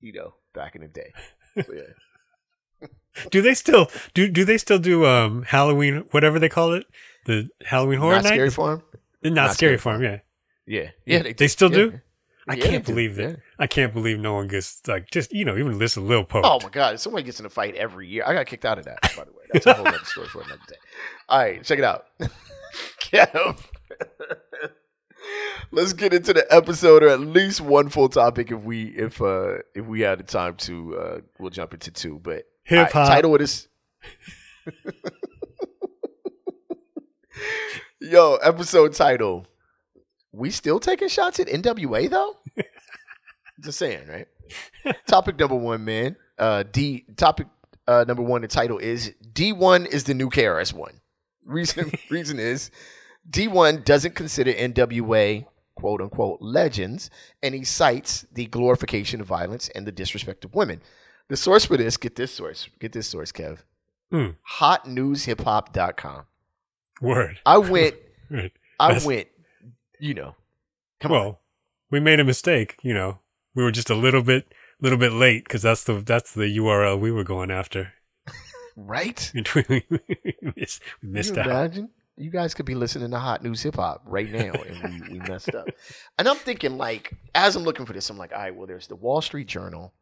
[0.00, 1.12] you know, back in the day.
[1.56, 2.86] So, yeah.
[3.30, 4.28] Do they still do?
[4.28, 6.86] Do they still do um Halloween, whatever they call it,
[7.26, 8.34] the Halloween Horror Not Night?
[8.34, 8.82] Scary Farm.
[9.22, 10.02] Not, Not Scary Scary Farm.
[10.02, 10.18] Yeah,
[10.66, 11.76] Yeah, yeah, They still yeah.
[11.76, 12.00] do?
[12.48, 13.30] I Yeah, can't believe that.
[13.30, 13.36] Yeah.
[13.58, 16.44] I can't believe no one gets like just you know even listen Lil Pope.
[16.44, 18.24] Oh my god, somebody gets in a fight every year.
[18.26, 19.44] I got kicked out of that, by the way.
[19.52, 20.76] That's a whole other story for another day.
[21.28, 22.06] All right, check it out.
[23.00, 23.60] Kev.
[25.72, 28.50] Let's get into the episode, or at least one full topic.
[28.50, 32.18] If we, if uh, if we had the time to, uh, we'll jump into two.
[32.22, 33.06] But Hip hop.
[33.08, 33.68] title of this.
[38.00, 39.46] Yo, episode title.
[40.32, 42.36] We still taking shots at NWA though?
[43.60, 44.26] Just saying, right?
[45.06, 46.16] topic number one, man.
[46.38, 47.46] Uh, D topic
[47.86, 48.42] uh, number one.
[48.42, 51.00] The title is Dee-1 is the new KRS one.
[51.44, 52.70] Reason reason is
[53.28, 57.10] Dee-1 doesn't consider NWA quote unquote legends,
[57.42, 60.80] and he cites the glorification of violence and the disrespect of women.
[61.28, 63.58] The source for this, get this source, get this source, Kev.
[64.10, 64.30] Hmm.
[64.58, 66.22] Hotnewshiphop.com.
[67.00, 67.38] Word.
[67.46, 67.94] I went,
[68.30, 68.52] Right.
[68.78, 69.28] I That's- went,
[70.00, 70.34] you know,
[71.00, 71.18] come on.
[71.18, 71.40] well,
[71.90, 72.76] we made a mistake.
[72.82, 73.20] You know,
[73.54, 76.98] we were just a little bit, little bit late because that's the that's the URL
[76.98, 77.92] we were going after.
[78.76, 79.30] right?
[79.34, 79.82] we
[80.56, 81.46] missed, we Can missed you out.
[81.46, 81.90] imagine?
[82.16, 85.18] You guys could be listening to Hot News Hip Hop right now, and we, we
[85.20, 85.68] messed up.
[86.18, 88.88] And I'm thinking, like, as I'm looking for this, I'm like, all right, well, there's
[88.88, 89.94] the Wall Street Journal.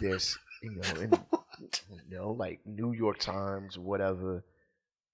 [0.00, 1.20] there's, you know, and,
[1.90, 4.44] you know, like New York Times, whatever.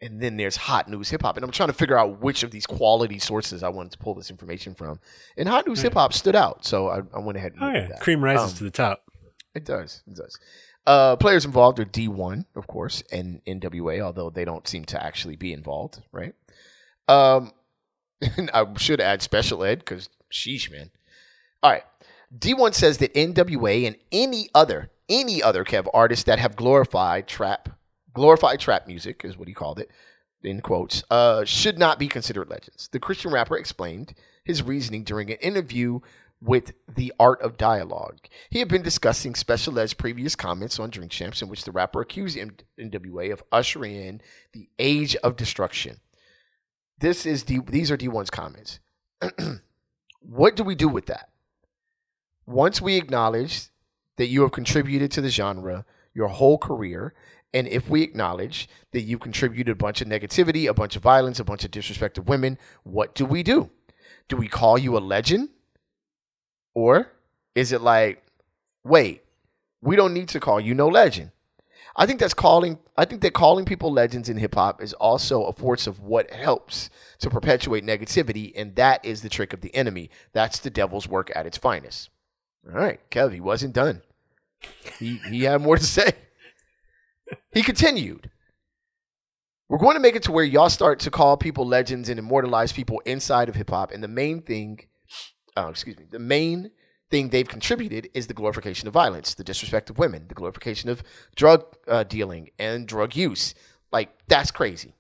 [0.03, 1.37] And then there's Hot News Hip Hop.
[1.37, 4.15] And I'm trying to figure out which of these quality sources I wanted to pull
[4.15, 4.99] this information from.
[5.39, 5.85] And Hot News Yeah.
[5.85, 6.65] Hip Hop stood out.
[6.67, 8.01] So I, I went ahead and Oh yeah, that.
[8.01, 9.05] cream rises Um, to the top.
[9.55, 10.03] It does.
[10.09, 10.39] It does.
[10.85, 15.37] Uh, players involved are Dee-1, of course, and NWA, although they don't seem to actually
[15.37, 16.35] be involved, right?
[17.07, 17.53] Um,
[18.37, 20.91] and I should add special ed because sheesh, man.
[21.63, 21.85] All right.
[22.37, 27.69] Dee-1 says that NWA and any other, any other Kev artists that have glorified trap,
[28.15, 29.91] glorified trap music is what he called it,
[30.43, 32.89] in quotes, uh, should not be considered legends.
[32.93, 36.01] The Christian rapper explained his reasoning during an interview
[36.41, 38.19] with The Art of Dialogue.
[38.51, 42.01] He had been discussing Special Ed's previous comments on Drink Champs, in which the rapper
[42.01, 44.21] accused NWA of ushering in
[44.53, 46.01] the age of destruction.
[46.99, 48.81] This is D- these are Dee-1's comments.
[50.21, 51.29] what do we do with that?
[52.45, 53.69] Once we acknowledge
[54.17, 57.15] that you have contributed to the genre your whole career,
[57.55, 61.39] and if we acknowledge that you contributed a bunch of negativity, a bunch of violence,
[61.41, 63.71] a bunch of disrespect of women, what do we do?
[64.29, 65.51] Do we call you a legend?
[66.75, 67.13] Or
[67.55, 68.23] is it like,
[68.85, 69.23] wait,
[69.83, 71.33] we don't need to call you no legend.
[71.95, 72.79] I think that's calling.
[72.97, 76.31] I think that calling people legends in hip hop is also a force of what
[76.31, 76.89] helps
[77.19, 80.09] to perpetuate negativity, and that is the trick of the enemy.
[80.33, 82.09] That's the devil's work at its finest.
[82.67, 84.01] All right, Kev, he wasn't done.
[84.99, 86.13] He he had more to say.
[87.53, 88.31] He continued.
[89.69, 92.73] We're going to make it to where y'all start to call people legends and immortalize
[92.73, 94.81] people inside of hip hop, and the main thing,
[95.57, 96.71] oh, excuse me, the main
[97.11, 101.03] thing they've contributed is the glorification of violence, the disrespect of women, the glorification of
[101.37, 103.55] drug uh, dealing and drug use.
[103.91, 104.95] Like, that's crazy.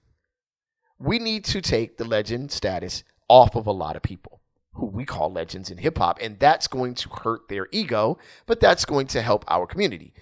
[0.99, 4.41] We need to take the legend status off of a lot of people
[4.75, 8.61] who we call legends in hip hop, and that's going to hurt their ego, but
[8.61, 10.13] that's going to help our community.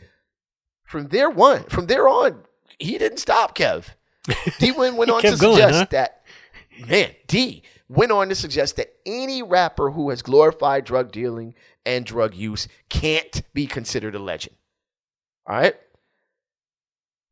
[0.90, 2.42] From there one, from there on,
[2.80, 3.84] he didn't stop, Kev.
[4.58, 5.86] D went, went on to going, suggest huh?
[5.90, 6.22] that
[6.88, 11.54] man, D went on to suggest that any rapper who has glorified drug dealing
[11.86, 14.56] and drug use can't be considered a legend.
[15.46, 15.76] All right.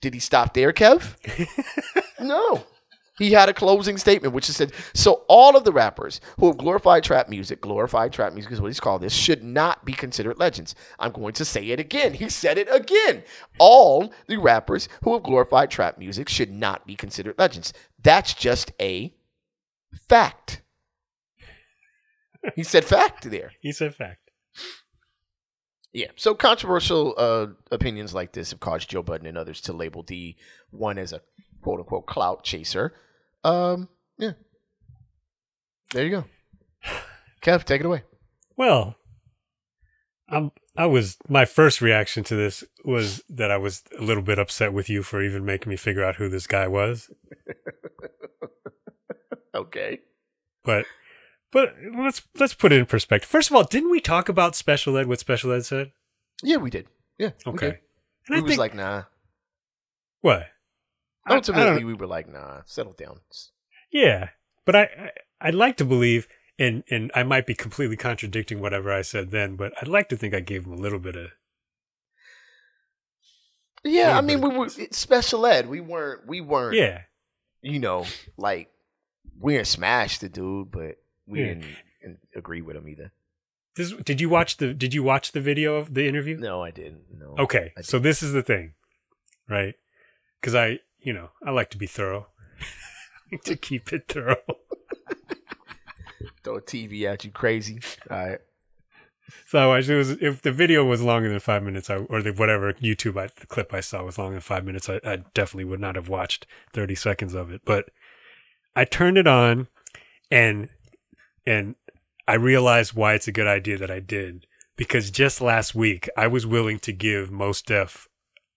[0.03, 1.17] Did he stop there, Kev?
[2.21, 2.65] no.
[3.19, 7.03] He had a closing statement which said, So all of the rappers who have glorified
[7.03, 10.75] trap music, glorified trap music is what he's called this, should not be considered legends.
[10.99, 12.15] I'm going to say it again.
[12.15, 13.25] He said it again.
[13.59, 17.73] All the rappers who have glorified trap music should not be considered legends.
[18.03, 19.15] That's just a
[20.09, 20.63] fact.
[22.55, 23.53] He said fact there.
[23.61, 24.31] He said fact.
[25.93, 26.09] Yeah.
[26.17, 30.37] So controversial uh, opinions like this have caused Joe Budden and others to label D
[30.71, 31.21] one as a
[31.63, 32.95] quote unquote clout chaser.
[33.45, 34.33] Um, yeah.
[35.93, 36.25] There you go.
[37.43, 38.03] Kev, take it away.
[38.57, 38.97] Well,
[40.29, 40.53] I'm.
[40.77, 44.73] I was my first reaction to this was that I was a little bit upset
[44.73, 47.11] with you for even making me figure out who this guy was.
[49.59, 50.01] Okay.
[50.65, 50.87] But
[51.51, 53.29] but let's let's put it in perspective.
[53.29, 55.07] First of all, didn't we talk about special ed?
[55.09, 55.93] What special ed said?
[56.43, 56.87] Yeah, we did.
[57.19, 57.31] Yeah.
[57.47, 57.67] Okay.
[57.67, 57.79] did.
[58.29, 59.05] And I was think like, nah.
[60.21, 60.47] what?
[61.31, 63.21] Ultimately, we were like, nah, settle down.
[63.91, 64.31] Yeah,
[64.65, 65.11] but I, I
[65.41, 69.57] I'd like to believe, and and I might be completely contradicting whatever I said then,
[69.57, 71.31] but I'd like to think I gave him a little bit of
[73.85, 75.69] Yeah, I mean, we were special ed.
[75.69, 76.27] We weren't.
[76.27, 76.77] We weren't.
[76.77, 77.03] yeah.
[77.63, 78.71] You know, like
[79.41, 81.47] we didn't smash the dude, but we Yeah.
[81.47, 83.13] didn't, didn't agree with him either.
[83.77, 86.37] This, did you watch the Did you watch the video of the interview?
[86.37, 87.05] No, I didn't.
[87.17, 87.37] No.
[87.39, 88.75] Okay, I so this is the thing,
[89.49, 89.75] right?
[90.41, 92.29] Because I, you know, I like to be thorough.
[93.45, 94.37] To keep it thorough.
[96.43, 97.79] Throw a TV at you, crazy.
[98.11, 98.39] All right.
[99.47, 102.23] So I watched, it was if the video was longer than five minutes, I, or
[102.23, 105.17] the whatever YouTube I, the clip I saw was longer than five minutes, I, I
[105.35, 107.61] definitely would not have watched thirty seconds of it.
[107.67, 107.91] But
[108.75, 109.69] I turned it on,
[110.31, 110.71] and
[111.47, 111.77] and
[112.27, 114.47] I realized why it's a good idea that I did
[114.79, 118.09] because just last week I was willing to give Mos Def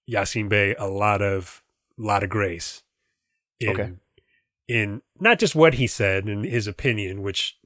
[0.09, 1.60] Yasiin Bey a lot of
[2.03, 2.83] lot of grace.
[3.59, 3.91] In, Okay.
[4.67, 7.57] In not just what he said and his opinion, which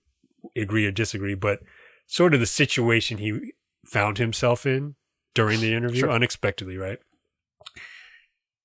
[0.56, 1.60] agree or disagree, but
[2.08, 3.54] sort of the situation he
[3.86, 4.96] found himself in
[5.34, 6.12] during the interview Sure.
[6.12, 7.00] unexpectedly, right?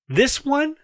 [0.07, 0.75] This one,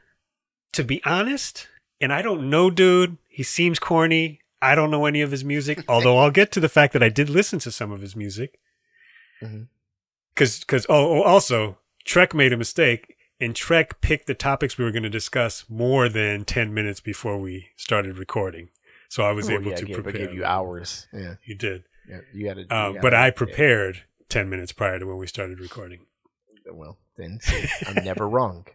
[0.73, 1.67] to be honest,
[1.99, 4.41] and I don't know, dude, he seems corny.
[4.61, 7.09] I don't know any of his music, although I'll get to the fact that I
[7.09, 8.59] did listen to some of his music.
[9.41, 9.67] Mhm.
[10.35, 14.83] Cause, cause, oh, oh, also, Trek made a mistake and Trek picked the topics we
[14.85, 18.69] were going to discuss more than 10 minutes before we started recording.
[19.09, 20.25] So I was Well, able yeah, to gave, prepare.
[20.27, 21.07] gave you hours.
[21.13, 21.35] Yeah.
[21.45, 21.83] You did.
[22.09, 22.19] Yeah.
[22.33, 22.75] You had to.
[22.75, 26.05] Um, but I prepared 10 minutes prior to when we started recording.
[26.71, 27.39] Well, then
[27.87, 28.65] I'm never wrong.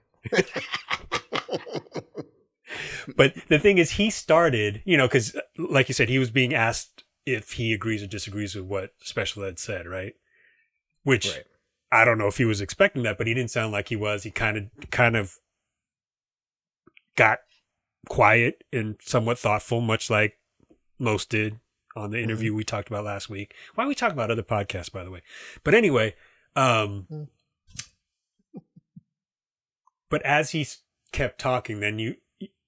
[3.16, 6.54] But the thing is, he started, you know, because like you said, he was being
[6.54, 10.14] asked if he agrees or disagrees with what special ed said, right?
[11.02, 11.44] Which Right.
[11.92, 14.22] I don't know if he was expecting that, but he didn't sound like he was.
[14.22, 15.36] He kind of, kind of
[17.16, 17.40] got
[18.08, 20.38] quiet and somewhat thoughtful, much like
[20.98, 21.60] Mos did
[21.94, 23.54] on the interview we talked about last week.
[23.74, 25.20] Why we talk about other podcasts, by the way?
[25.62, 26.14] But anyway,
[26.56, 27.28] um, Mm.
[30.10, 30.66] but as he
[31.12, 32.16] kept talking, then you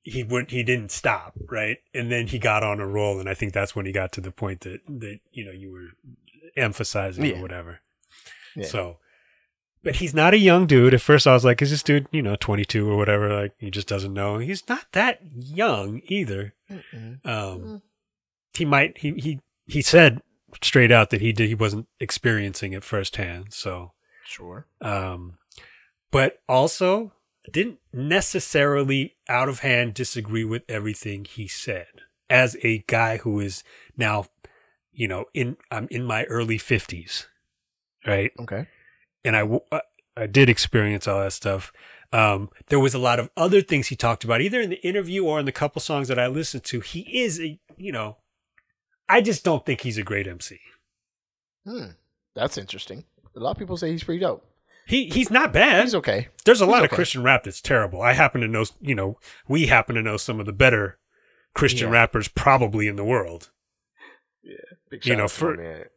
[0.02, 1.78] he would he didn't stop, right?
[1.94, 4.20] And then he got on a roll, and I think that's when he got to
[4.20, 5.88] the point that that you know you were
[6.56, 7.38] emphasizing Yeah.
[7.38, 7.80] or whatever.
[8.54, 8.66] Yeah.
[8.66, 8.98] So,
[9.84, 10.94] but he's not a young dude.
[10.94, 13.52] At first, I was like, "Is this dude, you know, twenty two or whatever?" Like
[13.58, 14.38] he just doesn't know.
[14.38, 16.54] He's not that young either.
[16.70, 17.24] Mm-mm.
[17.26, 17.82] Um,
[18.54, 20.22] he might he he he said
[20.62, 23.52] straight out that he did he wasn't experiencing it firsthand.
[23.52, 23.92] So,
[24.26, 24.66] Sure.
[24.80, 25.38] um,
[26.10, 27.12] but also
[27.52, 31.86] didn't necessarily out of hand disagree with everything he said.
[32.30, 33.62] As a guy who is
[33.98, 34.24] now,
[34.92, 37.28] you know, in I'm in my early fifties,
[38.06, 38.32] right?
[38.40, 38.66] Okay.
[39.24, 39.80] And I,
[40.16, 41.72] I did experience all that stuff.
[42.12, 45.24] Um, there was a lot of other things he talked about, either in the interview
[45.24, 46.80] or in the couple songs that I listened to.
[46.80, 48.18] He is a, you know,
[49.08, 50.60] I just don't think he's a great MC.
[51.66, 51.86] Hmm.
[52.36, 53.04] That's interesting.
[53.36, 54.46] A lot of people say he's pretty dope.
[54.86, 55.84] He he's not bad.
[55.84, 56.28] He's okay.
[56.44, 56.90] There's a he's lot of.
[56.90, 58.02] Christian rap that's terrible.
[58.02, 59.18] I happen to know, you know,
[59.48, 60.98] we happen to know some of the better
[61.54, 61.94] Christian Yeah.
[61.94, 63.50] rappers probably in the world.
[64.90, 65.88] Big You know, for-.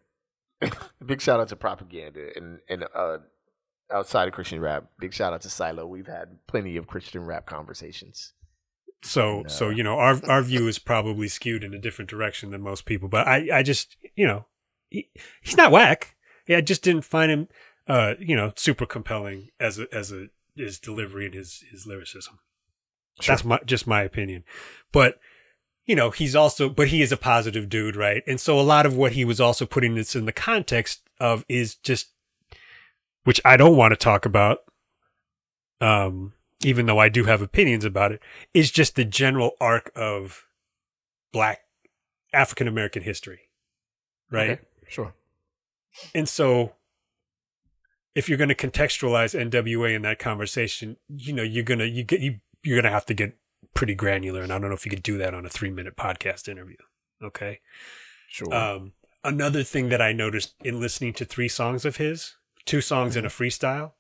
[1.05, 3.17] Big shout out to propaganda and and uh,
[3.91, 4.85] outside of Christian rap.
[4.99, 5.85] Big shout out to Silo.
[5.85, 8.33] We've had plenty of Christian rap conversations.
[9.03, 9.47] So No.
[9.47, 12.85] so you know our our view is probably skewed in a different direction than most
[12.85, 13.07] people.
[13.09, 14.45] But I I just you know
[14.89, 15.09] he,
[15.41, 16.15] he's not whack.
[16.47, 17.47] Yeah, I just didn't find him
[17.87, 22.39] uh you know super compelling as a as a his delivery and his his lyricism.
[23.25, 24.43] That's my just my opinion.
[24.91, 25.19] But
[25.87, 28.21] you know, he's also but he is a positive dude, right?
[28.27, 31.43] And so a lot of what he was also putting this in the context of
[31.49, 32.09] is just
[33.23, 34.59] which I don't want to talk about
[35.81, 36.33] um
[36.63, 38.21] even though I do have opinions about it,
[38.53, 40.45] is just the general arc of
[41.31, 41.61] black
[42.33, 43.49] African American history.
[44.29, 44.51] Right?
[44.51, 45.13] Okay, Sure.
[46.13, 46.73] And so
[48.13, 52.03] if you're going to contextualize NWA in that conversation, you know, you're going to you
[52.03, 53.37] get you you're going to have to get
[53.77, 56.47] pretty granular and I don't know if you could do that on a 3-minute podcast
[56.49, 56.77] interview.
[57.23, 57.59] Okay?
[58.27, 58.51] Sure.
[58.53, 62.33] Um another thing that I noticed in listening to three songs of his,
[62.65, 63.93] two songs and a freestyle.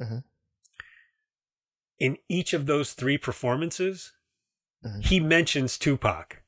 [0.00, 0.22] Mhm.
[1.98, 4.12] In each of those three performances,
[4.86, 5.04] Mhm.
[5.04, 6.42] he mentions Tupac.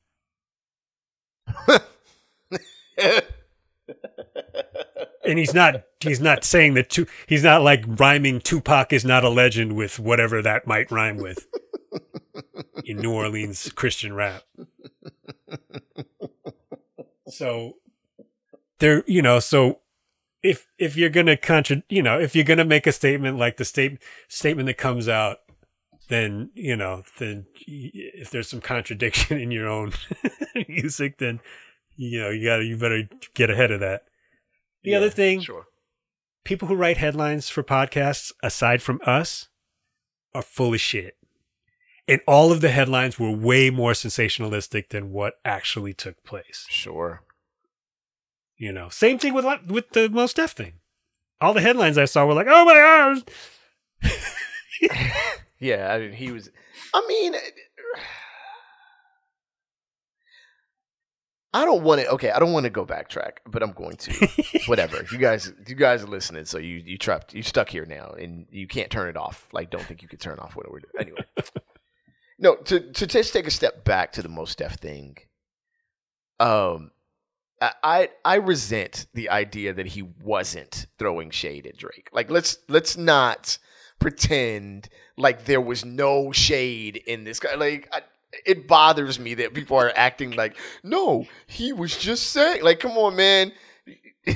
[5.25, 9.23] and he's not he's not saying that tu- he's not like rhyming Tupac is not
[9.23, 11.47] a legend with whatever that might rhyme with
[12.85, 14.43] in New Orleans Christian rap.
[17.27, 17.73] So
[18.79, 19.79] there you know so
[20.41, 23.57] if if you're going to contra you know if you're to make a statement like
[23.57, 25.37] the state statement that comes out
[26.09, 29.93] then you know then if there's some contradiction in your own
[30.67, 31.39] music then
[31.95, 34.03] you know you got to you better get ahead of that
[34.83, 35.65] the Yeah, other thing Sure.
[36.43, 39.47] people who write headlines for podcasts, aside from us,
[40.35, 41.15] are full of shit.
[42.07, 46.65] And all of the headlines were way more sensationalistic than what actually took place.
[46.69, 47.23] Sure.
[48.57, 50.73] You know, same thing with with the Mos Def thing.
[51.39, 53.21] All the headlines I saw were like, "Oh my
[54.03, 54.11] gosh!"
[55.63, 56.49] Yeah, I mean, he was.
[56.93, 57.35] I mean,
[61.53, 62.07] I don't want to.
[62.09, 64.27] Okay, I don't want to go backtrack, but I'm going to.
[64.65, 65.05] Whatever.
[65.09, 68.45] You guys, you guys are listening, so you you trapped, you stuck here now, and
[68.51, 69.47] you can't turn it off.
[69.53, 70.93] Like, don't think you could turn off what we're doing.
[70.99, 71.23] Anyway,
[72.39, 72.55] no.
[72.55, 75.17] To to just take a step back to the Mos Def thing.
[76.39, 76.91] Um,
[77.61, 82.09] I I resent the idea that he wasn't throwing shade at Drake.
[82.11, 83.57] Like, let's let's not
[83.99, 87.55] pretend like there was no shade in this guy.
[87.55, 88.01] Like, I,
[88.45, 92.63] it bothers me that people are acting like, no, he was just saying.
[92.63, 93.53] Like, come on, man.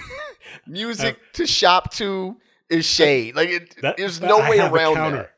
[0.68, 2.38] Music to shop to
[2.70, 3.36] is shade.
[3.36, 5.18] Like, it, That- there's no way around counter.
[5.18, 5.34] that.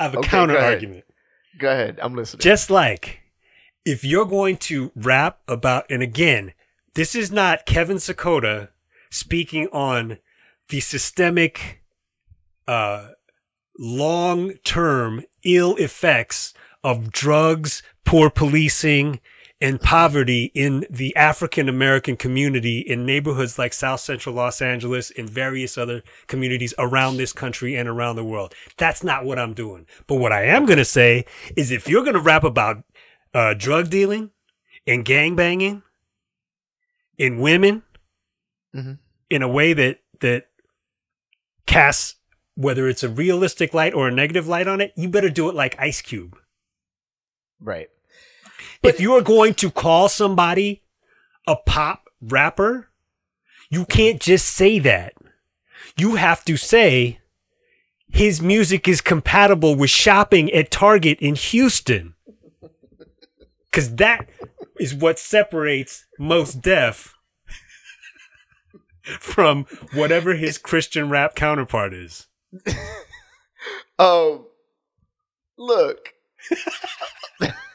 [0.00, 1.04] I have a Okay, counter argument.
[1.58, 2.40] Go ahead, I'm listening.
[2.40, 3.20] Just like
[3.84, 6.52] if you're going to rap about, and again,
[6.94, 8.68] this is not Kevin Sakota
[9.10, 10.18] speaking on
[10.68, 11.82] the systemic,
[12.66, 13.08] uh,
[13.78, 16.54] long term ill effects
[16.84, 19.20] of drugs, poor policing,
[19.60, 25.28] and poverty in the African American community in neighborhoods like South Central Los Angeles and
[25.28, 28.54] various other communities around this country and around the world.
[28.76, 29.86] That's not what I'm doing.
[30.06, 31.24] But what I am going to say
[31.56, 32.84] is if you're going to rap about
[33.34, 34.30] uh, drug dealing
[34.86, 35.82] and gang banging
[37.16, 37.82] in women
[38.74, 38.98] Mhm.
[39.30, 40.44] in a way that, that
[41.66, 42.16] casts
[42.54, 45.54] whether it's a realistic light or a negative light on it, you better do it
[45.54, 46.36] like Ice Cube.
[47.60, 47.88] right.
[48.82, 50.82] If you are going to call somebody
[51.46, 52.88] a pop rapper,
[53.70, 55.14] you can't just say that.
[55.96, 57.18] You have to say
[58.10, 62.14] his music is compatible with shopping at Target in Houston.
[63.72, 64.28] Cause that
[64.80, 67.14] is what separates Mos Def
[69.18, 72.26] from whatever his Christian rap counterpart is.
[73.98, 74.46] Um,
[75.58, 76.14] look,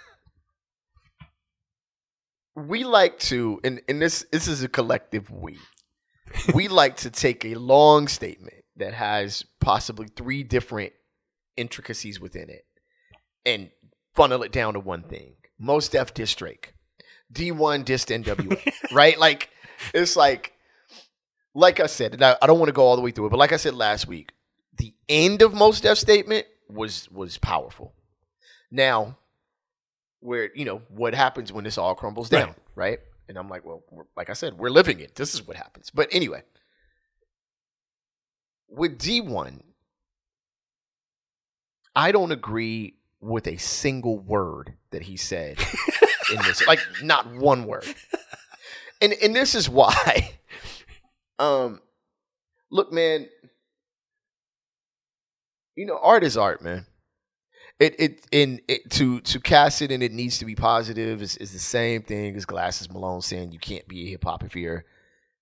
[2.56, 5.58] we like to, and and this this is a collective we.
[6.54, 10.94] We like to take a long statement that has possibly three different
[11.58, 12.66] intricacies within it,
[13.46, 13.72] and
[14.16, 15.36] funnel it down to one thing.
[15.60, 16.74] Mos diss Drake,
[17.32, 19.18] Dee-1 dissed NWA, right?
[19.18, 19.50] Like
[19.94, 20.54] it's like,
[21.54, 23.30] like I said, and I, I don't want to go all the way through it,
[23.30, 24.34] but like I said last week,
[24.78, 27.94] the end of Mos Def statement was was powerful.
[28.72, 29.18] Now,
[30.24, 32.46] where you know what happens when this all crumbles Right.
[32.46, 33.00] down, right?
[33.28, 35.16] And I'm like, well, we're, like I said, we're living it.
[35.16, 35.90] This is what happens.
[35.90, 36.44] But anyway,
[38.70, 39.62] with Dee-1,
[41.96, 45.58] I don't agree with a single word that he said
[46.32, 46.66] in this.
[46.68, 47.86] Like not one word.
[49.02, 50.32] And and this is why.
[51.40, 51.82] Um
[52.72, 53.28] look, man,
[55.76, 56.86] you know, art is art, man.
[57.80, 61.38] It it in it to to cast it and it needs to be positive is,
[61.38, 64.56] is the same thing as Glasses Malone saying you can't be a hip hop if
[64.56, 64.86] you're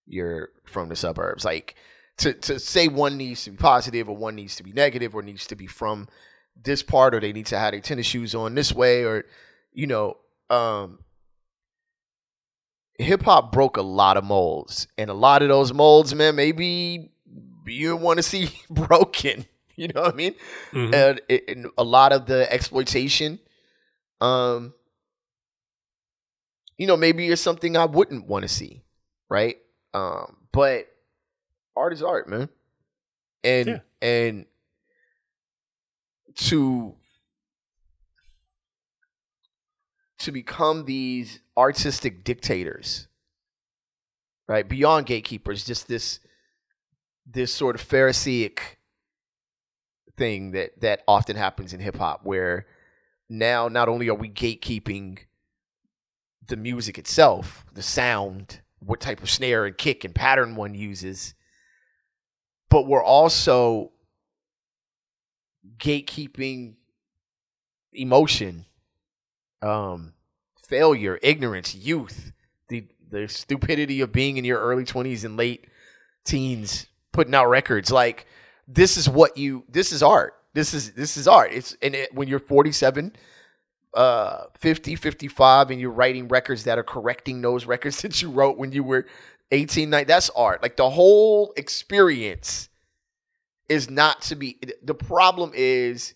[0.07, 1.45] you're from the suburbs.
[1.45, 1.75] Like
[2.17, 5.21] to to say one needs to be positive or one needs to be negative or
[5.21, 6.07] needs to be from
[6.55, 9.25] this part or they need to have their tennis shoes on this way or
[9.73, 10.17] you know
[10.49, 10.99] um
[12.97, 17.09] hip hop broke a lot of molds and a lot of those molds man maybe
[17.65, 19.45] you want to see broken
[19.81, 20.35] you know what i mean
[20.71, 20.93] Mhm.
[20.93, 23.39] and, it- and a lot of the exploitation
[24.21, 24.73] um
[26.77, 28.83] you know maybe it's something i wouldn't want to see
[29.29, 29.57] right
[29.93, 30.85] um but
[31.75, 32.47] art is art man
[33.43, 33.79] and Yeah.
[34.01, 34.45] and
[36.35, 36.95] to
[40.19, 43.07] to become these artistic dictators
[44.47, 46.19] right beyond gatekeepers just this
[47.25, 48.77] this sort of pharisaic
[50.21, 52.67] thing that that often happens in hip hop where
[53.27, 55.17] now not only are we gatekeeping
[56.45, 61.33] the music itself, the sound, what type of snare and kick and pattern one uses,
[62.69, 63.91] but we're also
[65.79, 66.75] gatekeeping
[67.91, 68.65] emotion,
[69.63, 70.13] um,
[70.67, 72.31] failure, ignorance, youth,
[72.67, 75.65] the the stupidity of being in your early twenties and late
[76.25, 77.91] teens, putting out records.
[77.91, 78.27] Like
[78.67, 80.33] this is what you this is art.
[80.53, 81.51] This is this is art.
[81.51, 83.13] It's and it, when you're 47
[83.93, 88.57] uh 50 55 and you're writing records that are correcting those records that you wrote
[88.57, 89.05] when you were
[89.51, 90.61] 18 9 that's art.
[90.61, 92.69] Like the whole experience
[93.69, 96.13] is not to be the problem is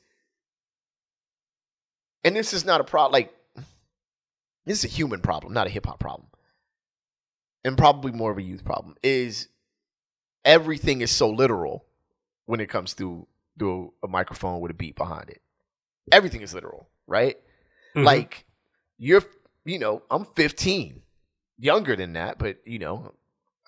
[2.25, 3.33] and this is not a problem like
[4.65, 6.27] this is a human problem not a hip hop problem
[7.63, 9.47] and probably more of a youth problem is
[10.43, 11.84] everything is so literal
[12.45, 13.27] when it comes to
[13.59, 15.41] to a microphone with a beat behind it.
[16.11, 17.37] Everything is literal, right?
[17.95, 18.03] Mhm.
[18.03, 18.45] Like
[18.97, 19.23] you're,
[19.63, 21.01] you know, I'm 15,
[21.57, 23.13] younger than that, but you know,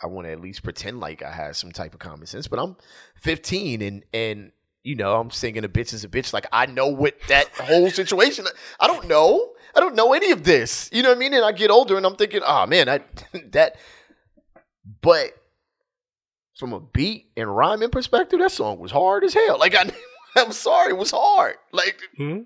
[0.03, 2.47] I want to at least pretend like I have some type of common sense.
[2.47, 2.75] But I'm
[3.15, 4.51] 15, and and
[4.83, 6.33] you know, I'm singing a bitch is a bitch.
[6.33, 8.45] Like I know what that whole situation.
[8.79, 9.53] I don't know.
[9.75, 10.89] I don't know any of this.
[10.93, 11.33] You know what I mean?
[11.33, 12.99] And I get older, and I'm thinking, oh man, I
[13.51, 13.77] that.
[15.01, 15.31] But
[16.57, 19.57] from a beat and rhyming perspective, that song was hard as hell.
[19.59, 19.89] Like I,
[20.35, 21.55] I'm sorry, it was hard.
[21.71, 22.45] Like Mhm.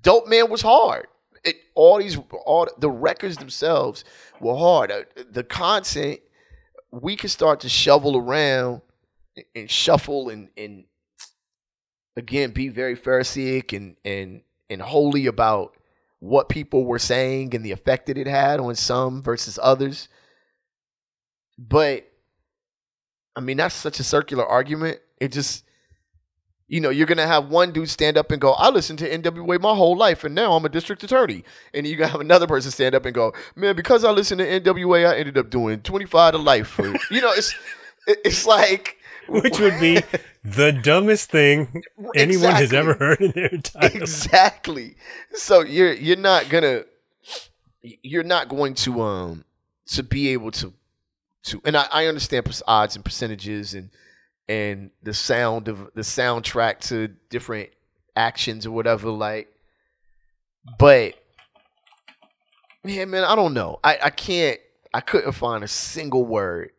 [0.00, 1.06] Dope Man was hard.
[1.44, 4.04] It all these all the records themselves
[4.40, 4.90] were hard.
[4.90, 6.20] Uh, The content
[6.90, 8.80] we could start to shovel around
[9.54, 10.84] and shuffle and and
[12.16, 15.76] again be very pharisaic and and and holy about
[16.20, 20.08] what people were saying and the effect that it had on some versus others.
[21.58, 22.10] But
[23.36, 24.98] I mean, that's such a circular argument.
[25.20, 25.64] It just,
[26.68, 29.60] you know, you're gonna have one dude stand up and go, "I listened to NWA
[29.60, 32.70] my whole life, and now I'm a district attorney," and you're gonna have another person
[32.70, 36.32] stand up and go, "Man, because I listened to NWA, I ended up doing 25
[36.32, 37.54] to life." For you know, it's
[38.06, 40.00] it's like which would be
[40.44, 41.82] the dumbest thing
[42.14, 43.94] anyone has ever heard in their entire life.
[43.96, 44.96] exactly.
[45.32, 46.84] So you're you're not gonna
[47.82, 49.44] you're not going to um
[49.86, 50.72] to be able to
[51.44, 53.90] to and I, I understand odds and percentages and
[54.48, 57.70] and the sound of the soundtrack to different
[58.16, 59.48] actions or whatever like
[60.78, 61.14] but
[62.84, 64.58] yeah man I don't know I I can't
[64.92, 66.70] I couldn't find a single word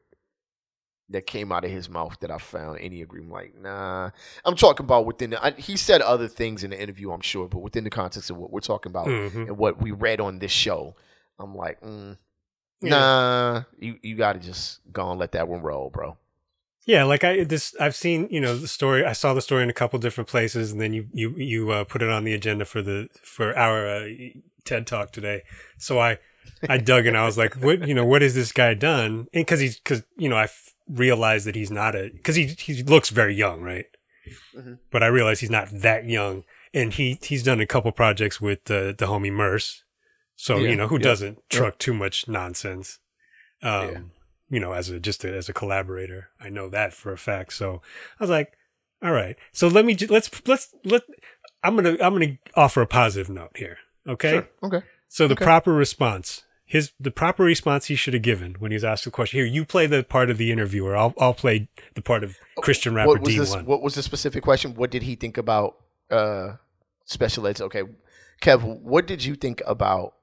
[1.09, 3.32] that came out of his mouth that I found any agreement.
[3.32, 4.09] Like, nah,
[4.43, 5.45] I'm talking about within the.
[5.45, 8.38] I, he said other things in the interview, I'm sure, but within the context of
[8.38, 9.36] what we're talking about Mhm.
[9.49, 10.95] and what we read on this show,
[11.38, 12.18] I'm like, mm,
[12.86, 12.92] Yeah.
[12.92, 16.18] nah, you you got to just go and let that one roll, bro.
[16.86, 19.04] Yeah, like I this I've seen you know the story.
[19.06, 21.84] I saw the story in a couple different places, and then you you you uh,
[21.84, 24.08] put it on the agenda for the for our uh,
[24.66, 25.42] TED talk today.
[25.78, 26.20] So I
[26.70, 29.28] I dug and I was like, what you know what has this guy done?
[29.34, 32.46] And because he's because you know I f- realized that he's not a because he
[32.46, 33.86] he looks very young, right?
[34.56, 34.78] Mhm.
[34.92, 38.60] But I realized he's not that young, and he he's done a couple projects with
[38.70, 39.84] uh, the homie Merce.
[40.36, 41.58] So Yeah, you know who yeah, doesn't yeah.
[41.60, 43.00] truck too much nonsense.
[43.64, 44.00] Um, Yeah.
[44.50, 46.30] you know, as a just a, as a collaborator.
[46.40, 47.54] I know that for a fact.
[47.54, 47.82] So
[48.20, 48.54] I was like,
[49.04, 49.36] all right.
[49.52, 51.04] So let me ju- let's let's let
[51.64, 53.78] I'm gonna I'm gonna offer a positive note here.
[54.08, 54.30] Okay.
[54.32, 54.48] Sure.
[54.64, 54.82] Okay.
[55.08, 55.46] So the Okay.
[55.46, 59.12] proper response, his the proper response he should have given when he was asked the
[59.12, 59.38] question.
[59.40, 60.96] Here, you play the part of the interviewer.
[60.98, 63.52] I'll I'll play the part of Christian rapper What was D this?
[63.52, 63.66] one.
[63.66, 64.76] What was the specific question?
[64.76, 65.78] What did he think about
[66.12, 66.56] uh,
[67.06, 67.62] special ed's?
[67.62, 67.84] Okay,
[68.42, 70.14] Kev, what did you think about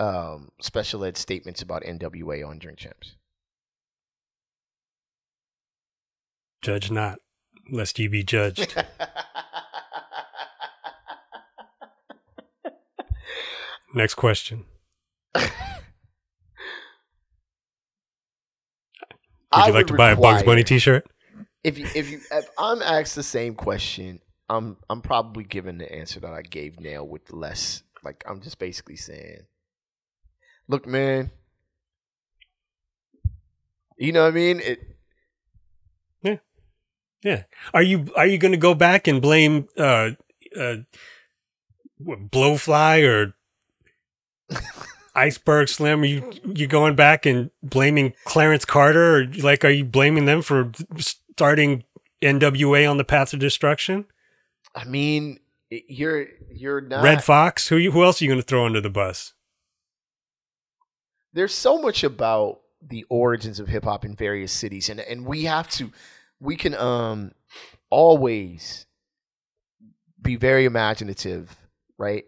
[0.00, 3.14] um, special ed statements about NWA on Drink Champs?
[6.62, 7.20] Judge not,
[7.70, 8.74] lest ye be judged.
[13.94, 14.64] Next question.
[15.34, 15.46] Would
[19.66, 21.06] you like to buy a Bugs Bunny T-shirt?
[21.64, 25.92] If you, if you if I'm asked the same question, I'm I'm probably giving the
[25.92, 27.82] answer that I gave now with less.
[28.02, 29.42] Like I'm just basically saying,
[30.70, 31.30] look, man.
[33.98, 34.60] You know what I mean?
[34.60, 34.80] It
[36.22, 36.36] Yeah.
[37.22, 37.42] yeah.
[37.74, 40.10] Are you are you going to go back and blame uh
[40.58, 40.76] uh
[42.00, 43.34] Blowfly or
[45.14, 46.02] Iceberg Slim?
[46.02, 50.40] Are you you going back and blaming Clarence Carter or like are you blaming them
[50.40, 51.84] for starting
[52.22, 54.06] NWA on the path of destruction?
[54.74, 57.68] I mean, you're you're not Redd Foxx?
[57.68, 59.34] Who you, who else are you going to throw under the bus?
[61.32, 65.44] There's so much about the origins of hip hop in various cities and and we
[65.44, 65.90] have to
[66.40, 67.32] we can um
[67.90, 68.86] always
[70.22, 71.54] be very imaginative,
[71.98, 72.24] right?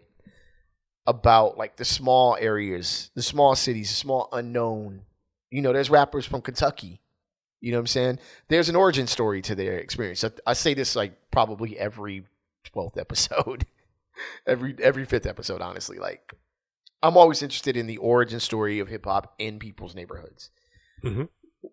[1.05, 5.01] About like the small areas, the small cities, the small unknown.
[5.51, 7.01] You know, there's rappers from Kentucky.
[7.61, 8.19] You know what I'm saying?
[8.49, 10.23] There's an origin story to their experience.
[10.23, 12.25] I, I say this like probably every
[12.73, 13.65] 12th episode.
[14.47, 15.97] every every fifth episode, honestly.
[15.97, 16.33] Like
[17.03, 20.49] I'm always interested in the origin story of hip hop in people's neighborhoods.
[21.03, 21.27] Mhm.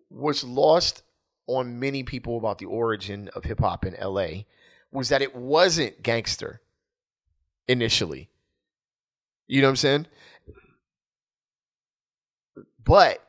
[0.09, 1.03] What's lost
[1.47, 4.45] on many people about the origin of hip hop in LA
[4.91, 6.61] was that it wasn't gangster
[7.67, 8.29] initially.
[9.47, 10.07] You know what I'm saying?
[12.83, 13.25] But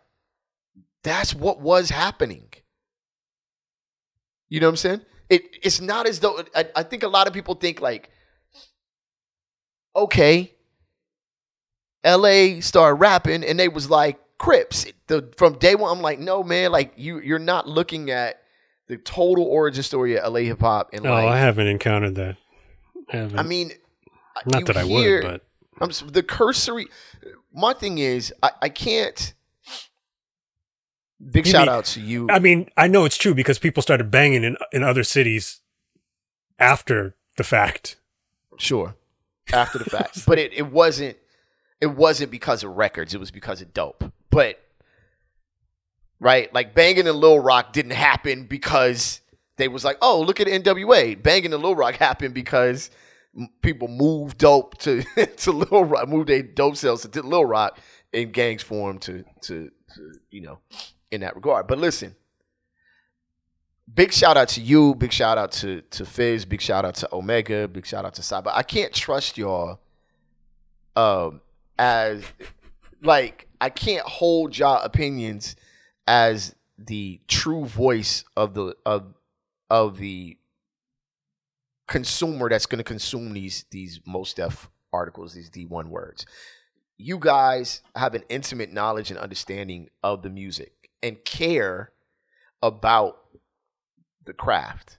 [1.03, 2.53] that's what was happening.
[4.49, 5.01] You know what I'm saying?
[5.31, 8.11] It it's not as though I, I think a lot of people think like,
[9.95, 10.53] okay,
[12.05, 14.87] LA started rapping and they was like Crips.
[15.07, 18.41] The, from day one, I'm like, no man, like you you're not looking at
[18.89, 22.37] the total origin story of LA hip hop and Oh, like I haven't encountered that.
[23.13, 23.39] I, haven't.
[23.39, 23.71] I mean
[24.37, 25.45] uh, not you that I would, but
[25.81, 26.87] I'm the cursory.
[27.55, 29.33] My thing is, I, I can't.
[31.31, 32.27] Big You shout mean- out to you.
[32.31, 35.61] I mean, I know it's true because people started banging in in other cities
[36.59, 37.97] after the fact.
[38.59, 38.97] sure,
[39.53, 41.17] after the fact, but it, it wasn't.
[41.83, 43.13] It wasn't because of records.
[43.13, 44.05] It was because of dope.
[44.31, 44.61] But
[46.21, 49.21] right, like banging in Lil Rock didn't happen because
[49.57, 51.21] they was like, oh, look at NWA.
[51.21, 52.89] Banging in Lil Rock happened because
[53.63, 55.03] people moved dope to
[55.39, 57.81] to Lil Rock, moved their dope sales to Lil Rock,
[58.15, 60.61] and gangs formed to to to you know
[61.11, 61.67] in that regard.
[61.67, 62.15] But listen,
[63.93, 67.13] big shout out to you, big shout out to to Fizz, big shout out to
[67.13, 68.53] Omega, big shout out to Cyber.
[68.55, 69.81] I can't trust y'all
[70.95, 71.41] um
[71.83, 72.23] as
[73.03, 75.57] like I can't hold y'all opinions
[76.07, 79.15] as the true voice of the of
[79.69, 80.39] of the
[81.89, 86.25] consumer that's going to consume these these Mos Def articles, these Dee-1 words.
[86.99, 91.91] You guys have an intimate knowledge and understanding of the music and care
[92.63, 93.19] about
[94.25, 94.99] the craft.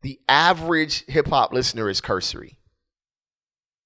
[0.00, 2.56] The average hip hop listener is cursory.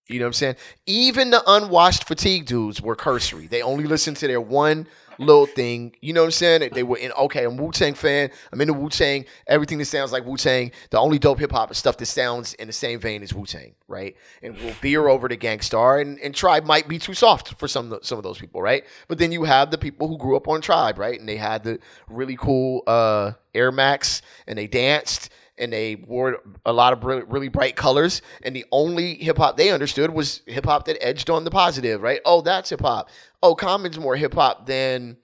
[0.08, 0.56] You know what I'm saying?
[0.86, 3.46] Even the unwashed fatigue dudes were cursory.
[3.46, 4.86] They only listened to their one
[5.18, 5.94] little thing.
[6.00, 6.70] You know what I'm saying?
[6.72, 8.30] They- were in, okay, I'm Wu Tang fan.
[8.50, 9.26] I'm into Wu Tang.
[9.46, 10.70] Everything that sounds like Wu Tang.
[10.90, 13.44] The only dope hip hop is stuff that sounds in the same vein as Wu
[13.44, 14.16] Tang, right?
[14.42, 16.00] And we'll veer over to Gang Starr.
[16.00, 18.84] And, and Tribe might be too soft for some, some of those people, right?
[19.08, 21.18] But then you have the people who grew up on Tribe, right?
[21.18, 26.38] And they had the really cool uh, Air Max and they danced and they wore
[26.64, 28.22] a lot of really, really bright colors.
[28.42, 32.00] And the only hip hop they understood was hip hop that edged on the positive,
[32.02, 32.20] right?
[32.24, 33.08] Oh, that's hip hop.
[33.42, 35.16] Oh, Common's more hip hop than,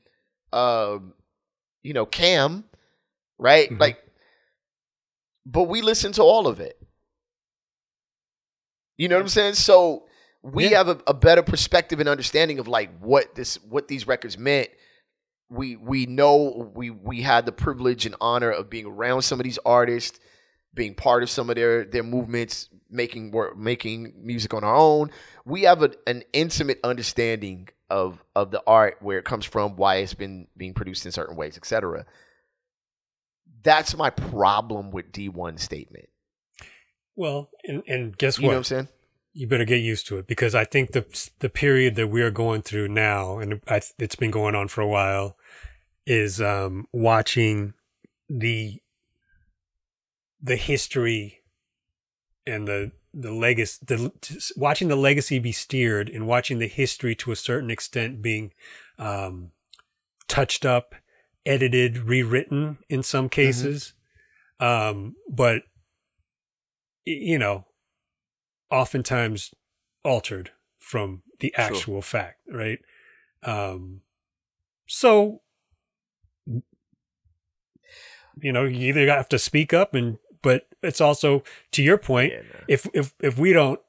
[0.53, 1.15] um,
[1.83, 2.65] you know, Cam,
[3.39, 3.71] right?
[3.71, 3.81] Mhm.
[3.81, 3.99] Like,
[5.47, 6.79] but we listen to all of it.
[8.97, 9.55] You know what I'm saying?
[9.55, 10.07] So
[10.43, 10.79] we Yeah.
[10.79, 14.71] have a, a better perspective and understanding of like what this, what these records meant
[15.55, 19.45] we we know we we had the privilege and honor of being around some of
[19.45, 20.19] these artists,
[20.73, 25.11] being part of some of their their movements, making work, making music on our own.
[25.45, 29.97] We have a, an intimate understanding of of the art, where it comes from, why
[29.97, 32.05] it's been being produced in certain ways, etc.
[33.63, 36.11] That's my problem with Dee-1 statement.
[37.17, 38.53] Well, and, and guess You know what?
[38.53, 38.89] what I'm saying?
[39.35, 41.05] you better get used to it because I think the
[41.41, 44.81] the period that we are going through now, and I, it's been going on for
[44.81, 45.37] a while,
[46.07, 47.75] is um, watching
[48.29, 48.81] the
[50.43, 51.41] the history
[52.47, 54.13] and the the legacy, the
[54.57, 58.53] watching the legacy be steered, and watching the history to a certain extent being
[58.99, 59.53] um,
[60.29, 60.95] touched up,
[61.47, 63.93] edited, rewritten in some cases,
[64.61, 65.63] um, but
[67.05, 67.67] you know
[68.71, 69.55] oftentimes
[70.05, 71.65] altered from the Sure.
[71.65, 72.79] actual fact, right?
[73.43, 74.01] Um,
[74.87, 75.43] so,
[78.41, 82.33] you know, you either have to speak up and, but it's also to your point,
[82.33, 82.61] Yeah, no.
[82.69, 83.81] if, if, if we don't,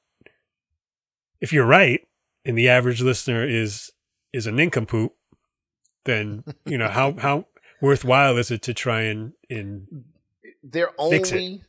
[1.42, 2.08] if you're right
[2.46, 3.92] and the average listener is,
[4.32, 5.14] is a nincompoop,
[6.06, 7.46] then, you know, how, how
[7.82, 10.06] worthwhile is it to try and, and
[10.64, 11.62] They're only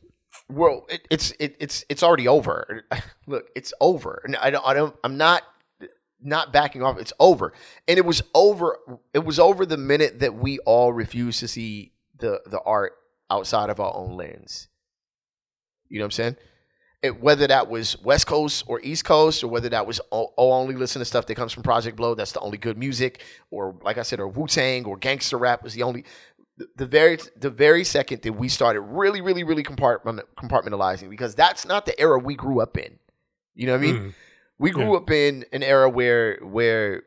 [0.49, 2.83] well, it, it's it, it's it's already over.
[3.27, 4.23] Look, it's over.
[4.39, 5.43] I don't I don't I'm not
[6.21, 6.97] not backing off.
[6.99, 7.53] It's over.
[7.87, 8.77] And it was over
[9.13, 12.93] it was over the minute that we all refused to see the the art
[13.29, 14.67] outside of our own lens.
[15.89, 16.35] You know what I'm saying?
[17.03, 20.75] It, whether that was West Coast or East Coast, or whether that was oh, only
[20.75, 23.97] listen to stuff that comes from Project Blowed, that's the only good music, or like
[23.97, 26.05] I said, or Wu Tang or gangster rap was the only.
[26.57, 31.35] The, the very the very second that we started really really really compartment, compartmentalizing because
[31.35, 32.97] that's not the era we grew up in.
[33.53, 33.95] You know what I mean?
[33.95, 34.13] Mm.
[34.57, 34.97] We grew Yeah.
[34.97, 37.03] up in an era where where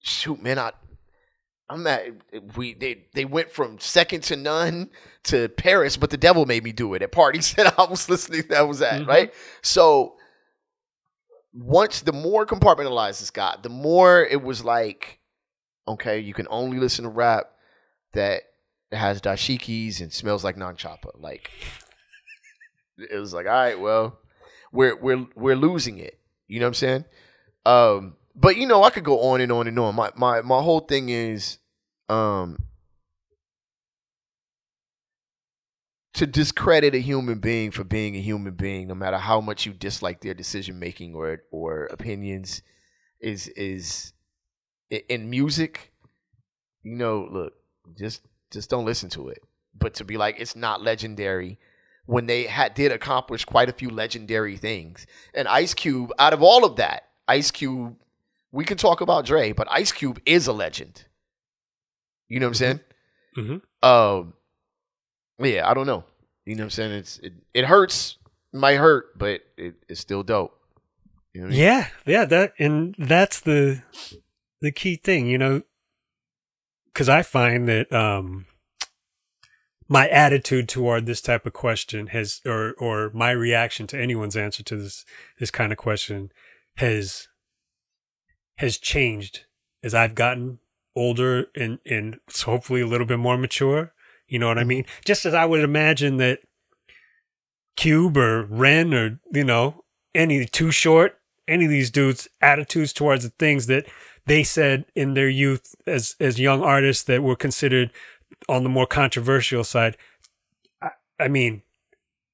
[0.00, 0.72] shoot man, I
[1.70, 2.08] I'm at
[2.56, 4.90] we they they went from second to none
[5.24, 8.42] to Paris, but the devil made me do it at parties that I was listening
[8.50, 9.06] that was at, Mhm.
[9.06, 9.34] right?
[9.62, 10.16] So
[11.52, 15.18] once the more compartmentalized this got, the more it was like,
[15.88, 17.50] okay, you can only listen to rap
[18.14, 18.42] that
[18.92, 21.10] has dashikis and smells like Nag Champa.
[21.18, 21.50] Like
[22.98, 24.18] it was like, all right, well,
[24.72, 26.18] we're we're we're losing it.
[26.48, 27.04] You know what I'm saying?
[27.64, 29.94] Um, but you know, I could go on and on and on.
[29.94, 31.58] My my my whole thing is
[32.10, 32.56] um
[36.14, 39.72] to discredit a human being for being a human being, no matter how much you
[39.72, 42.62] dislike their decision making or or opinions,
[43.20, 44.12] is is
[45.08, 45.92] in music.
[46.82, 47.54] You know, look,
[47.96, 49.38] just just don't listen to it.
[49.78, 51.58] But to be like, it's not legendary
[52.06, 55.06] when they had did accomplish quite a few legendary things.
[55.32, 57.96] And Ice Cube, out of all of that, Ice Cube,
[58.50, 61.04] we can talk about Dre, but Ice Cube is a legend.
[62.30, 62.80] You know what I'm saying?
[63.36, 63.62] Mhm.
[63.82, 64.34] Um,
[65.38, 66.04] yeah, I don't know.
[66.46, 66.92] You know what I'm saying?
[66.92, 68.16] It's it, it hurts,
[68.54, 70.56] it might hurt, but it, it's still dope.
[71.34, 71.58] You know I mean?
[71.58, 73.82] Yeah, yeah, that and that's the
[74.60, 75.62] the key thing, you know,
[76.86, 78.46] because I find that um
[79.88, 84.62] my attitude toward this type of question has, or or my reaction to anyone's answer
[84.62, 85.04] to this
[85.40, 86.30] this kind of question
[86.76, 87.26] has
[88.58, 89.46] has changed
[89.82, 90.60] as I've gotten
[90.96, 93.92] older and and hopefully a little bit more mature.
[94.28, 94.68] You know what I mm-hmm.
[94.68, 94.84] mean?
[95.04, 96.40] Just as I would imagine that
[97.76, 99.84] Cube or Ren or you know
[100.14, 101.18] any Too Short,
[101.48, 103.86] any of these dudes' attitudes towards the things that
[104.26, 107.90] they said in their youth as as young artists that were considered
[108.48, 109.96] on the more controversial side.
[110.80, 111.62] I, I mean,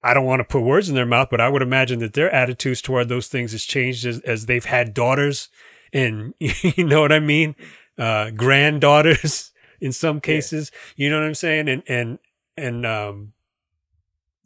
[0.03, 2.31] I don't want to put words in their mouth, but I would imagine that their
[2.31, 5.49] attitudes toward those things has changed as, as they've had daughters
[5.93, 7.55] and you know what I mean,
[7.99, 10.71] uh, granddaughters in some cases.
[10.97, 11.69] You know what I'm saying?
[11.69, 12.19] And and
[12.57, 13.33] and um,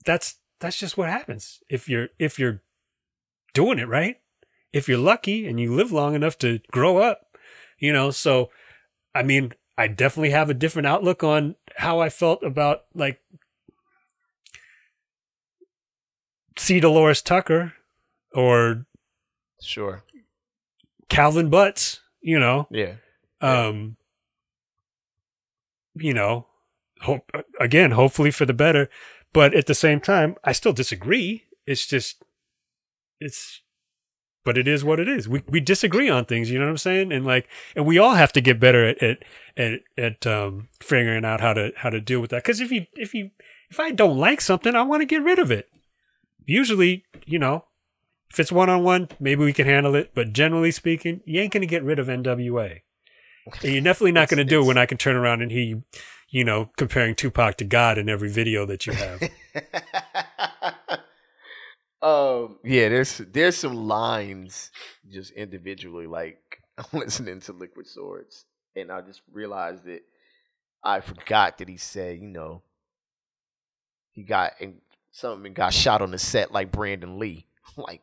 [0.05, 2.62] that's that's just what happens if you're if you're
[3.55, 4.16] doing it right.
[4.72, 7.36] If you're lucky and you live long enough to grow up,
[7.78, 8.12] you know.
[8.12, 8.51] So,
[9.14, 13.20] I mean, I definitely have a different outlook on how I felt about like
[16.57, 16.78] C.
[16.78, 17.72] Dolores Tucker
[18.32, 18.86] or
[19.62, 20.05] Sure.
[21.09, 22.68] Calvin Butts, you know.
[22.70, 22.94] Yeah.
[23.41, 23.97] Um,
[25.95, 26.47] you know,
[27.03, 28.88] hope again, hopefully for the better,
[29.32, 31.45] but at the same time, I still disagree.
[31.66, 32.22] It's just,
[33.20, 33.61] it's,
[34.45, 35.28] but it is what it is.
[35.28, 37.12] We we disagree on things, you know what I'm saying?
[37.12, 39.18] And like, and we all have to get better at at
[39.57, 42.43] at, at um, figuring out how to how to deal with that.
[42.43, 43.30] Because if you if you
[43.70, 45.68] if I don't like something, I want to get rid of it.
[46.47, 47.66] Usually, you know,
[48.30, 50.12] if it's one on one, maybe we can handle it.
[50.14, 52.80] But generally speaking, you ain't gonna get rid of NWA.
[53.62, 55.62] And you're definitely not going to do it when I can turn around and hear
[55.62, 55.82] you,
[56.28, 59.22] you know, comparing Tupac to God in every video that you have.
[62.03, 64.70] um yeah there's there's some lines
[65.11, 70.01] just individually like i'm listening to liquid swords and i just realized that
[70.82, 72.62] i forgot that he said you know
[74.12, 74.80] he got and
[75.12, 77.46] something got shot on the set like Brandon Lee.
[77.76, 78.03] Like,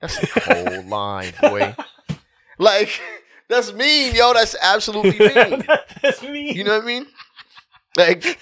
[0.00, 1.76] that's a cold line, boy.
[2.58, 3.00] Like,
[3.52, 4.32] that's mean, yo.
[4.32, 5.64] That's absolutely mean.
[6.02, 6.56] That's mean.
[6.56, 7.06] You know what I mean?
[7.96, 8.40] Like,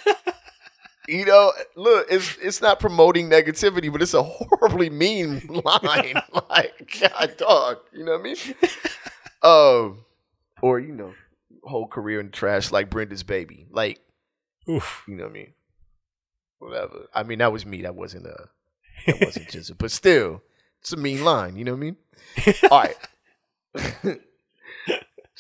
[1.08, 6.22] you know, look, it's it's not promoting negativity, but it's a horribly mean line.
[6.48, 7.78] like, God, dog.
[7.92, 8.36] You know what I mean?
[9.42, 10.04] Um,
[10.62, 11.12] or you know,
[11.64, 13.66] whole career in trash like Brenda's baby.
[13.70, 14.00] Like,
[14.68, 15.04] Oof.
[15.08, 15.52] you know what I mean?
[16.61, 17.08] Whatever.
[17.14, 17.82] I mean, that was me.
[17.82, 18.46] That wasn't uh
[19.06, 20.42] that wasn't just but still,
[20.80, 21.96] it's a mean line, you know what I mean?
[22.70, 22.84] All
[24.04, 24.18] right.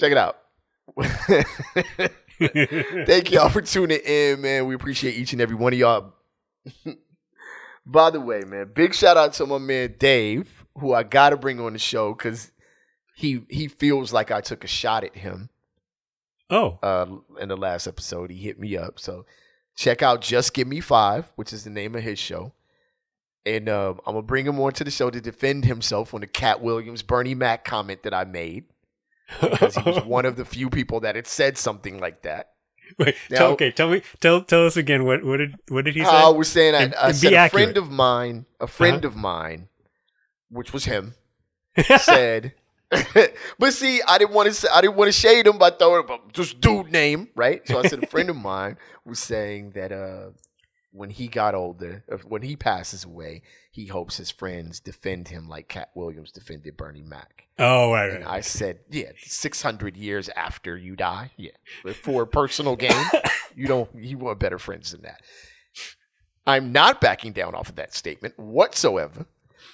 [0.00, 0.38] Check it out.
[3.06, 4.66] Thank y'all for tuning in, man.
[4.66, 6.14] We appreciate each and every one of y'all.
[7.86, 11.60] By the way, man, big shout out to my man Dave, who I gotta bring
[11.60, 12.50] on the show because
[13.14, 15.50] he he feels like I took a shot at him
[16.48, 17.06] oh, uh,
[17.38, 18.30] in the last episode.
[18.30, 18.98] He hit me up.
[18.98, 19.26] So
[19.76, 22.54] check out Just Give Me Five, which is the name of his show.
[23.44, 26.26] And um, I'm gonna bring him on to the show to defend himself on the
[26.26, 28.64] Katt Williams Bernie Mac comment that I made
[29.40, 32.50] because he was one of the few people that had said something like that.
[32.98, 35.04] Wait, Now- tell, okay, tell me, tell tell us again.
[35.04, 36.10] What what did what did he say?
[36.10, 39.14] I was saying I, And- I and said a friend of mine, a friend of
[39.16, 39.68] mine,
[40.48, 41.14] which was him,
[41.98, 42.54] said.
[43.58, 44.74] but see, I didn't want to.
[44.74, 47.66] I didn't want to shade him by throwing up just dude name, right?
[47.68, 50.30] So I said a friend of mine was saying that uh,
[50.92, 55.68] when he got older, when he passes away, he hopes his friends defend him like
[55.68, 57.44] Katt Williams defended Bernie Mac.
[57.58, 58.34] oh, right, And right.
[58.34, 61.52] I said, yeah, six hundred years after you die, yeah,
[62.02, 63.04] for personal gain,
[63.54, 63.88] you don't.
[63.94, 65.20] You want better friends than that.
[66.46, 69.26] I'm not backing down off of that statement whatsoever.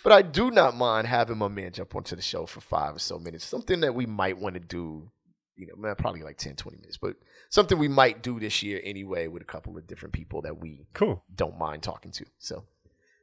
[0.03, 2.99] But I do not mind having my man jump onto the show for five or
[2.99, 3.45] so minutes.
[3.45, 5.11] Something that we might want to do,
[5.57, 7.17] you know, probably like 10, 20 minutes, but
[7.49, 10.87] something we might do this year anyway with a couple of different people that we
[10.93, 11.23] cool.
[11.35, 12.27] don't mind talking to.
[12.39, 12.65] So,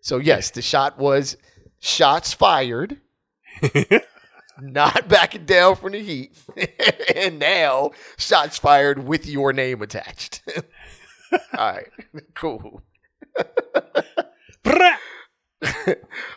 [0.01, 1.37] so yes, the shot was
[1.79, 2.99] shots fired,
[4.61, 6.35] not backing down from the heat,
[7.15, 10.41] and now shots fired with your name attached.
[11.57, 11.87] All right,
[12.35, 12.81] cool.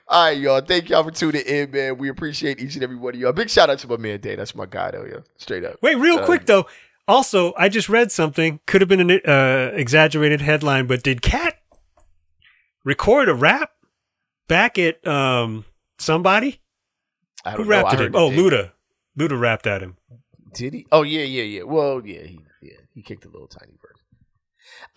[0.09, 0.61] All right, y'all.
[0.61, 1.99] Thank y'all for tuning in, man.
[1.99, 3.33] We appreciate each and every one of y'all.
[3.33, 4.37] Big shout out to my man Day.
[4.37, 5.19] That's my guy, though, yeah.
[5.37, 5.77] Straight up.
[5.83, 6.67] Wait, real Um, quick though.
[7.09, 8.61] Also, I just read something.
[8.67, 11.59] Could have been an uh, exaggerated headline, but did Katt
[12.85, 13.71] record a rap
[14.49, 15.65] back at um
[15.99, 16.61] somebody
[17.45, 17.75] I who don't know.
[17.77, 18.15] I rapped at him?
[18.17, 18.73] Oh, Luda.
[19.19, 19.97] Luda rapped at him.
[20.53, 20.87] Did he?
[20.91, 21.63] Oh yeah, yeah, yeah.
[21.63, 24.01] Well, yeah, he yeah he kicked a little tiny verse.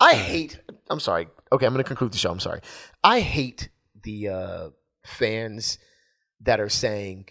[0.00, 0.60] I hate.
[0.88, 1.28] I'm sorry.
[1.52, 2.30] Okay, I'm gonna conclude the show.
[2.30, 2.60] I'm sorry.
[3.04, 3.68] I hate
[4.02, 4.70] the uh,
[5.04, 5.78] fans
[6.40, 7.26] that are saying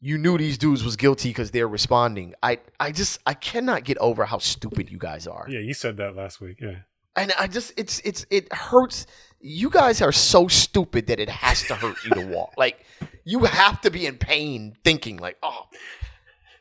[0.00, 2.34] you knew these dudes was guilty because they're responding.
[2.42, 5.46] I I just I cannot get over how stupid you guys are.
[5.48, 6.58] Yeah, you said that last week.
[6.60, 6.76] Yeah.
[7.16, 9.06] And I just it's it's it hurts.
[9.40, 12.52] You guys are so stupid that it has to hurt you to walk.
[12.56, 12.84] Like
[13.24, 15.66] you have to be in pain thinking like, oh,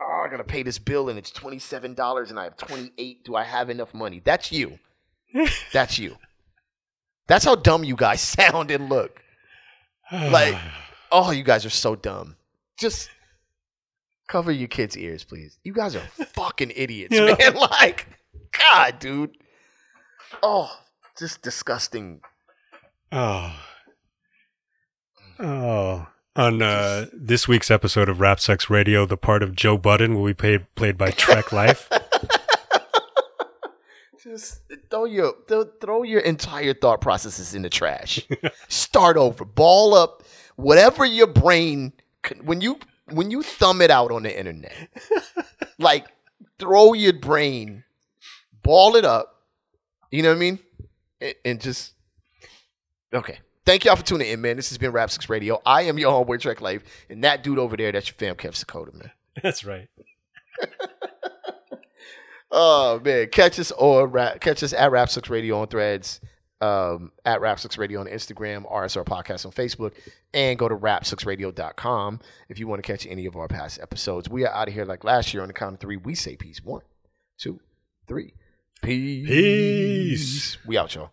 [0.01, 2.93] oh, I gotta pay this bill and it's twenty seven dollars and I have twenty
[2.97, 3.25] eight.
[3.25, 4.21] Do I have enough money?
[4.23, 4.79] That's you.
[5.73, 6.15] That's you.
[7.27, 9.21] That's how dumb you guys sound and look.
[10.11, 10.55] Like,
[11.11, 12.35] oh, you guys are so dumb.
[12.77, 13.09] Just
[14.27, 15.57] cover your kids' ears, please.
[15.63, 15.99] You guys are
[16.33, 17.35] fucking idiots, Yeah.
[17.39, 17.55] man.
[17.71, 18.07] Like,
[18.57, 19.37] God, dude.
[20.43, 20.71] Oh,
[21.17, 22.21] just disgusting.
[23.11, 23.55] oh.
[25.39, 26.07] Oh.
[26.37, 30.25] On uh, this week's episode of Rap Sex Radio, the part of Joe Budden will
[30.25, 31.89] be paid, played by Trek Life.
[34.25, 38.19] Just throw your throw, your entire thought processes in the trash.
[38.69, 39.45] Start over.
[39.45, 40.23] Ball up
[40.55, 41.93] whatever your brain
[42.43, 42.79] when you
[43.11, 44.73] when you thumb it out on the internet.
[45.77, 46.07] like
[46.57, 47.83] throw your brain,
[48.63, 49.43] ball it up.
[50.09, 50.59] You know what I mean?
[51.21, 51.93] And, and just
[53.13, 53.37] okay.
[53.63, 54.55] Thank y'all for tuning in, man.
[54.55, 55.61] This has been Rap Six Radio.
[55.67, 58.63] I am your homeboy Trek Life, and that dude over there, that's your fam Kev
[58.63, 59.11] Sakota, man.
[59.43, 59.87] That's right.
[62.57, 66.21] Oh man, catch us or catch us at Rap Six Radio on Threads,
[66.61, 69.91] um, at Rap Six Radio on Instagram, RSR Podcast on Facebook,
[70.33, 74.29] and go to rap6radio.com if you want to catch any of our past episodes.
[74.29, 75.97] We are out of here like last year on the count of three.
[75.97, 76.63] We say peace.
[76.63, 76.81] One,
[77.37, 77.59] two,
[78.07, 78.33] three.
[78.81, 79.27] Peace.
[79.27, 80.57] Peace.
[80.65, 81.11] We out, y'all.